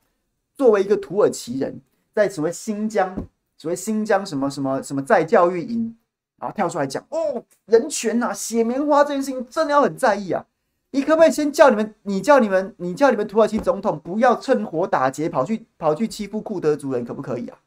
[0.55, 1.81] 作为一个土耳其人，
[2.13, 3.15] 在所谓新疆，
[3.57, 5.95] 所谓新疆什么什么什么在教育营，
[6.37, 10.45] 然后跳出来讲哦，人权呐、啊，血棉花这件事情真的要很在意啊。
[10.91, 17.57] 你可不可以先叫你们，你叫你们，你叫你们土耳其总统不要趁火打劫，跑去跑去欺负库德族人，可不可以啊？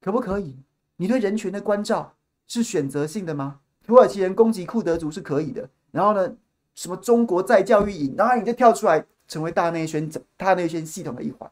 [0.00, 0.56] 可不可以？
[0.96, 2.14] 你对人权的关照
[2.46, 3.60] 是选择性的吗？
[3.84, 6.36] 土耳其人攻击库德族是可以的，然后呢？
[6.74, 11.50] 什么中国再教育营，然后你就跳出来成为大内宣、大内宣系统的一环。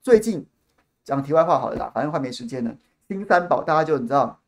[0.00, 0.46] 最近
[1.04, 2.76] 讲题外话好了啦，反正快没时间了。
[3.08, 4.40] 新三宝大家就你知道，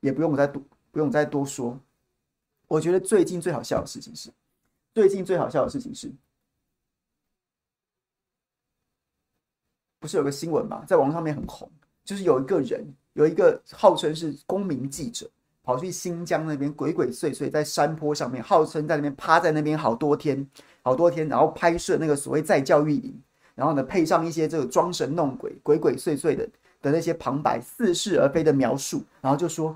[0.00, 1.78] 也不用我再多不用再多说。
[2.66, 4.30] 我觉得最近最好笑的事情是，
[4.94, 6.10] 最近最好笑的事情是，
[9.98, 11.70] 不是有个新闻嘛，在网上面很红，
[12.04, 12.82] 就是有一个人，
[13.12, 15.30] 有一个号称是公民记者。
[15.64, 20.46] 跑去新疆那边鬼鬼祟祟，在山坡上面，号称在那边趴在那边好多天，
[20.82, 23.18] 好多天，然后拍摄那个所谓再教育营，
[23.54, 26.46] 然后呢配上一些这个装神弄鬼、鬼鬼祟祟的
[26.82, 29.74] 的那些旁白，似是而非的描述，然后就说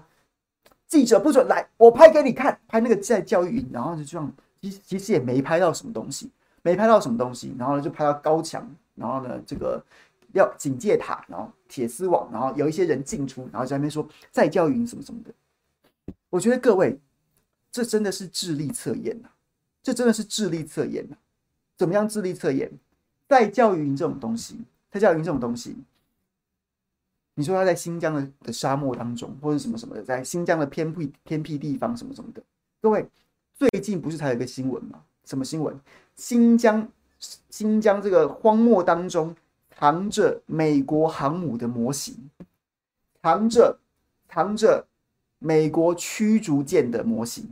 [0.87, 4.31] 记者不准来，我拍给你看，拍那个再教育营，然后就这样，
[4.61, 6.31] 其实其实也没拍到什么东西，
[6.61, 9.83] 没拍到什么东西，然后呢就拍到高墙，然后呢这个
[10.33, 15.31] 要警戒塔，然后铁丝网，然后有一些人进出，然后在那边说再教育营什么什么的。
[16.31, 16.99] 我觉得各位，
[17.71, 19.29] 这真的是智力测验呐！
[19.83, 21.17] 这真的是智力测验呐！
[21.77, 22.71] 怎么样智力测验？
[23.27, 24.59] 在教育营这种东西，
[24.91, 25.77] 在教育营这种东西，
[27.35, 32.43] 你说他在新疆的的沙漠当中，或者什么什么的，在新疆的偏僻偏僻地方什么什么的，
[32.81, 33.07] 各位，
[33.55, 35.03] 最近不是才有一个新闻吗？
[35.25, 35.79] 什么新闻？
[36.15, 36.89] 新疆
[37.51, 39.35] 新疆这个荒漠当中
[39.71, 42.31] 藏着美国航母的模型，
[43.23, 43.79] 藏着
[44.29, 44.87] 藏着。
[45.39, 47.49] 美国驱逐舰的模型，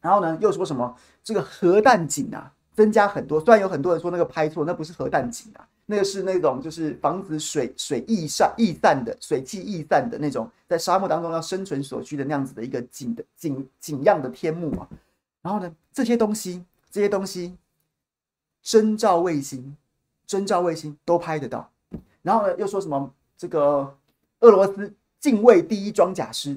[0.00, 14.88] 然后呢，又说什么这个核弹井啊增加很多，虽然有很多人说那个拍错，那不是核弹井啊，那个是那种就是防止水水溢散溢散的水汽溢散的那种，在沙漠当中要生存所需的那样子的一个井的井井样的天幕啊。
[15.42, 17.56] 然后呢，这些东西这些东西，
[18.64, 19.76] 侦察卫星
[20.28, 21.68] 侦察卫星都拍得到。
[22.22, 23.96] 然后呢，又说什么这个
[24.40, 26.56] 俄罗斯近卫第一装甲师。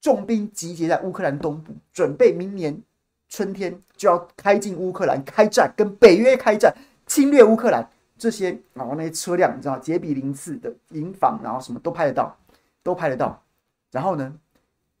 [0.00, 2.82] 重兵集结在乌克兰东部，准备明年
[3.28, 6.74] 春天就要开进乌克兰开战，跟北约开战，
[7.06, 7.88] 侵略乌克兰。
[8.16, 12.36] 这些然后那些车辆，你知道，杰比零四的营房，然后什么都拍得到，
[12.82, 13.42] 都拍得到。
[13.90, 14.36] 然后呢，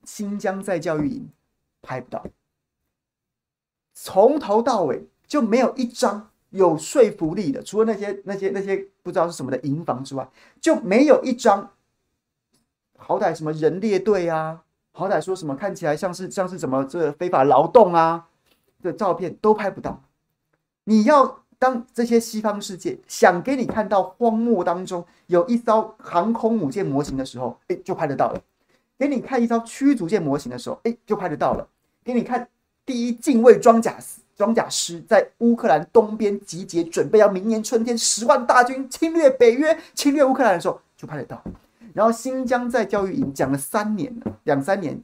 [0.04, 1.28] 新疆再教育营
[1.82, 2.24] 拍不到，
[3.92, 10.26] 从头到尾就没有一张有说服力的，除了那些那些那些不知道是什么的营房之外，
[10.58, 11.74] 就没有一张
[12.96, 14.62] 好歹什么人列队啊。
[14.92, 18.26] 好歹说什么看起来像是像是什么这非法劳动啊
[18.82, 20.02] 的照片都拍不到。
[20.84, 28.40] 你要当这些西方世界想给你看到荒漠当中有一艘航空母舰模型的时候，哎，就拍得到了。
[28.98, 31.66] 给你看一艘驱逐舰模型的时候，哎，就拍得到了。
[32.02, 32.48] 给你看
[32.84, 33.96] 第一近卫装甲
[34.34, 41.42] 装甲师在乌克兰东边集结，准备要明年春天十万大军侵略北约、侵略乌克兰的时候，就拍得到。
[41.94, 45.02] 然后新疆在教育营讲了三年了，两三年，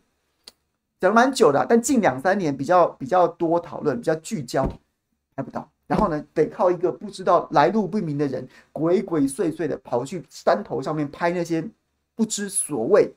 [1.01, 4.67] 讲了蛮久的，但近两三年比较比较多讨论，比较聚焦，
[5.35, 5.71] 拍不到。
[5.87, 11.65] 然后呢，得靠一个不知道来路不明的人，鬼鬼祟祟的跑去山头上面拍那些
[12.15, 13.15] 不知所谓，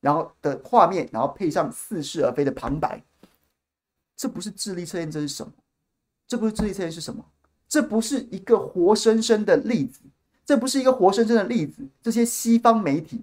[0.00, 3.02] 然后的画面，然后配上似是而非的旁白。
[4.16, 5.52] 这不是智力测验，这是什么？
[6.26, 7.24] 这不是智力测验是什么？
[7.68, 10.00] 这不是一个活生生的例子。
[10.48, 11.82] 这不是一个活生生的例子。
[12.00, 13.20] 这些西方媒体、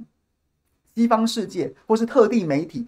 [0.93, 2.85] 西方世界或是特定媒体，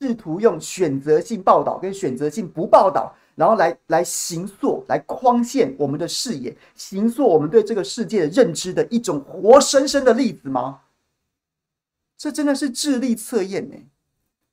[0.00, 10.80] 试图用选择性报道跟选择性不报道，然后来来形塑、来框限我们的视野，形塑我们对这个世界的认知的一种活生生的例子吗？
[12.16, 13.76] 这真的是智力测验呢！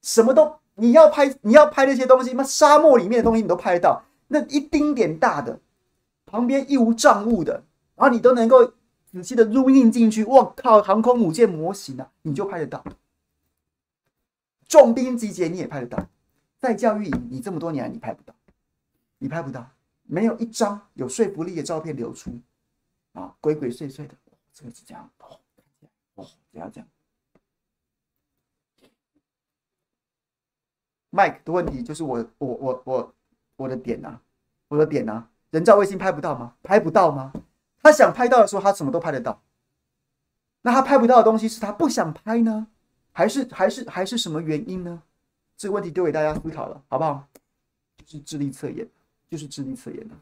[0.02, 2.44] 什么都你要拍，你要拍那些东西吗？
[2.44, 5.58] 沙漠里面的东西你都拍得到，那一丁点大的，
[6.26, 7.64] 旁边一无障物的，
[7.96, 8.74] 然后你都能够。
[9.16, 12.84] 仔细的录印进去，我靠，航空母舰模型啊，你就拍得到。
[14.68, 16.10] 重兵集结你也拍得到，
[16.58, 18.36] 在教育你这么多年你拍不到，
[19.20, 19.72] 你拍不到，
[20.04, 22.30] 没有一张有说服力的照片流出
[23.14, 24.14] 啊，鬼鬼祟祟的，
[24.52, 25.40] 这个是这样哦，
[26.16, 26.88] 哦，这样这样。
[31.12, 33.16] Mike 的问题就是我我我我
[33.56, 34.22] 我的点啊，
[34.68, 36.58] 我的点啊，人造卫星拍不到吗？
[36.62, 37.32] 拍不到吗？
[37.86, 39.44] 他想拍到的时候，他什么都拍得到。
[40.64, 42.66] 那他拍不到的东西是他不想拍呢，
[43.12, 45.04] 还是还是还是什么原因呢？
[45.56, 47.28] 这个问题丢给大家思考了，好不好？
[47.98, 48.90] 就是智力测验，
[49.30, 50.16] 就是智力测验的。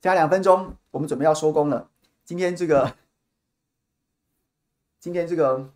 [0.00, 1.88] 加两分钟，我们准备要收工了。
[2.24, 2.96] 今天这个，
[4.98, 5.72] 今天这个，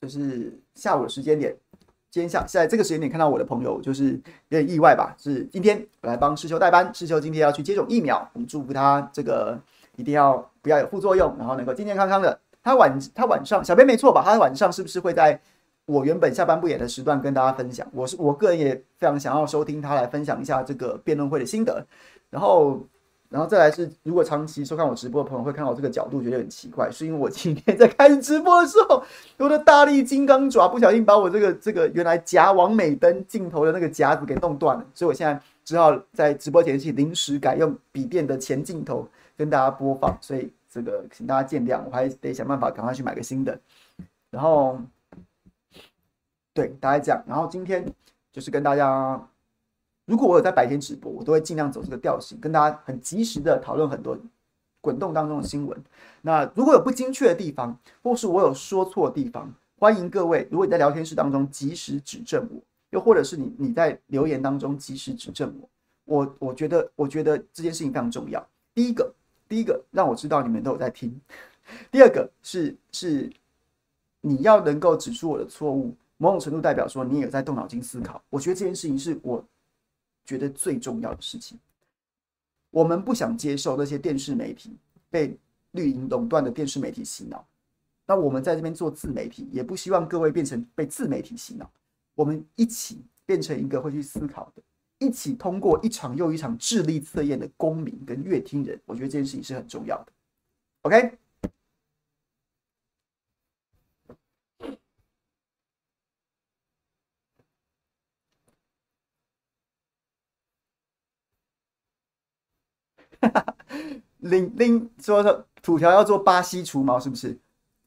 [0.00, 1.56] 就是下午的时间点。
[2.10, 4.12] 今天下在这个时间点看到我的朋友，就是
[4.48, 5.16] 有点意外吧？
[5.18, 9.60] 是今天我来帮师兄代班，师兄今天要去接种疫苗，我们祝福他这个
[9.96, 12.38] 一定要不要有副作用，然后能够健健康康的。
[12.62, 14.22] 他晚他晚上小编没错吧？
[14.24, 15.40] 他晚上是不是会在
[15.86, 17.84] 我原本下班不演的时段跟大家分享？
[17.92, 21.84] 我是我个人也非常想要收听他来分享一下这个辩论会的心得，
[22.30, 22.80] 然后。
[23.30, 29.02] 然后再来是，如果长期收看我直播的朋友会看到我这个角度，觉得很奇怪，是因为我今天在开始直播的时候，
[29.38, 43.58] 我的大力金刚爪不小心把我这个 这个原来夹王美灯镜头的那个夹子给弄断了，所以我现在只好在直播前期临时改用笔电的前镜头跟大家播放，所以这个请大家见谅，我还得想办法赶快去买个新的。
[44.30, 44.78] 然后，
[46.52, 47.20] 对，大概这样。
[47.26, 47.84] 然后今天
[48.32, 49.20] 就是跟大家。
[50.06, 54.18] 如果我有在白天直播，我都会尽量走这个调性，跟大家很及时的讨论很多
[54.82, 55.82] 滚动当中的新闻。
[56.20, 65.68] 那如果有不精确的地方，或是我有说错的地方，欢迎各位，如果你在聊天室当中及时指正我，又或者是你你在留言当中及时指正我，
[66.04, 68.46] 我我觉得我觉得这件事情非常重要。
[68.74, 69.10] 第一个，
[69.48, 71.10] 第一个让我知道你们都有在听；
[71.90, 73.32] 第二个是是
[74.20, 78.22] 你要能够指出我的错误，某种程度代表说你也有在动脑筋思考。
[78.28, 79.42] 我觉得这件事情是我。
[80.24, 81.58] 觉得最重要的事情，
[82.70, 84.76] 我们不想接受那些电视媒体
[85.10, 85.38] 被
[85.72, 87.46] 绿营垄断的电视媒体洗脑。
[88.06, 91.70] 那我们在这边做自媒体，也不希望各位变成被自媒体洗脑。
[92.14, 94.62] 我们一起变成一个会去思考的，
[94.98, 98.80] 一起通过一场又一场智力测验的公民跟乐听人。
[98.84, 100.12] 我觉得这件事情是很重要的。
[100.82, 101.18] OK。
[114.20, 117.36] 林林说说土条要做巴西除毛是不是？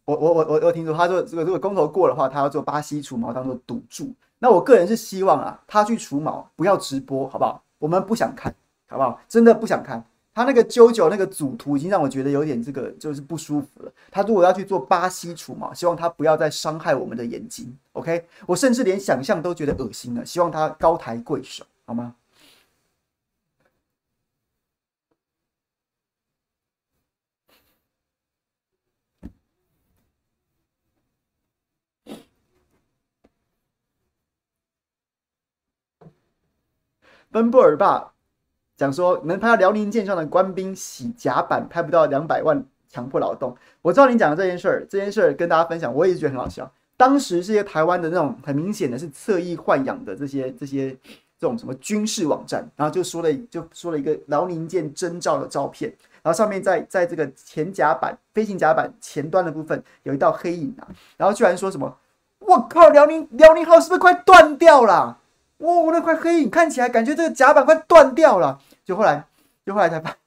[0.06, 4.14] 我我我我我听说他说这个如果公投过的话，他要做巴西除毛当做赌注。
[4.40, 7.62] 那我个人是希望啊，他去除毛不要直播，好不好？
[7.80, 8.54] 我们不想看，
[8.88, 9.20] 好不好？
[9.28, 10.04] 真的不想看。
[10.34, 13.92] 他那个啾啾那个组图已经让我觉得有点这个就是不舒服了。
[14.12, 17.76] 他如果要去做巴西除毛，希望他不要再伤害我们的眼睛。
[17.94, 20.24] OK，我甚至连想象都觉得恶心了。
[20.24, 22.14] 希望他高抬贵手，好吗？
[37.32, 38.12] 奔波尔爸
[38.76, 43.56] 讲说，能拍到辽宁舰上的官兵洗甲板，拍不到两百万强迫劳动。
[43.82, 46.72] 我知道你讲的这件事儿，这件事儿跟大家分享，我也是觉得很好笑。
[46.96, 50.92] 当时这些台湾的那种很明显的是侧翼豢养的这些这些
[51.40, 61.96] 这种什么军事网站，然后就说了就说了一个辽宁舰征兆的照片，然后上面在在这个前甲板飞行甲板前端的部分有一道黑影啊，然后居然说什么，
[62.40, 65.20] 我靠，辽宁辽宁号是不是快断掉了？
[65.60, 69.26] 哇、哦，那块黑影看起来感觉这个甲板快断掉了，就后来，
[69.66, 70.18] 就后来才发现，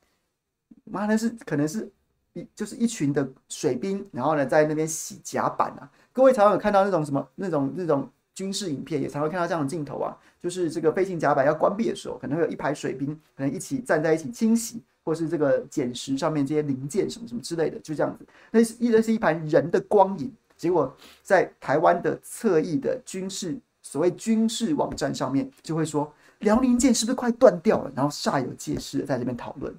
[0.84, 1.88] 妈的是可能是
[2.32, 5.88] 一就是一群的水兵，然后呢在那边洗甲板啊。
[6.12, 20.34] 各位常常有看到那种什么那种那种军事影片，也常会看到这样的镜头啊，就是这个飞行甲板要关闭的时候，可能会有一排水兵可能一起站在一起清洗，或是这个捡拾上面这些零件什么什么之类的，就这样子，那是一那是一排人的光影。
[20.56, 23.56] 结果在台湾的侧翼的军事。
[23.90, 27.90] 所谓军事网站上面就会说辽宁舰是不是快断掉了？
[27.92, 29.74] 然后煞有介事的在这边讨论。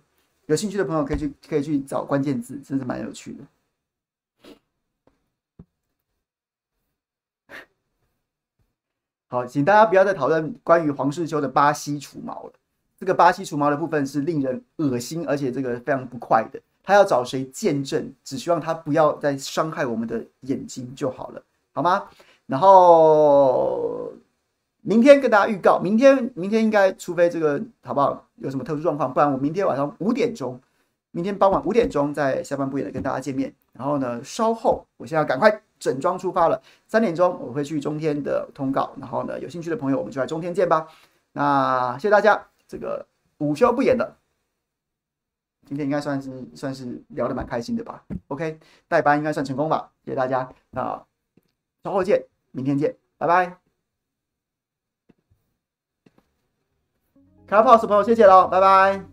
[0.47, 3.37] 有兴趣的朋友可以去可以去找关键字，真是蛮有趣
[4.43, 4.53] 的。
[9.29, 12.53] 好，请大家不要再讨论关于黄世修的巴西除毛了。
[12.97, 16.59] 这个巴西除毛的部分是令人恶心，而且这个非常不快的。
[16.83, 18.13] 他要找谁见证？
[18.25, 21.41] 只希望他不要再伤害我们的眼睛就好了，
[21.71, 22.09] 好吗？
[22.51, 24.11] 然后
[24.81, 28.27] 明天跟大家预告，明天明天应该，除非这个好不好？
[28.35, 30.59] 有什么特殊状况，不然我明天晚上五点钟，
[31.11, 33.53] 明天傍晚五点钟在下半部也来跟大家见面。
[33.71, 38.91] 然后呢，稍后我现在赶快整装出发了，三点钟我会去中天的通告。
[38.99, 40.85] 然后呢，有兴趣的朋友我们就来中天见吧。
[41.31, 43.05] 那谢谢大家，这个
[43.37, 44.17] 午休不演的，
[45.65, 49.89] 今天应该算是算是聊得蛮开心的吧？OK，代班应该算成功吧？
[50.03, 51.01] 谢谢大家，那
[51.85, 52.30] 稍后见。
[52.51, 53.57] 明天见，拜拜。
[57.47, 59.10] 卡拉 POS 朋友，谢谢了，拜拜。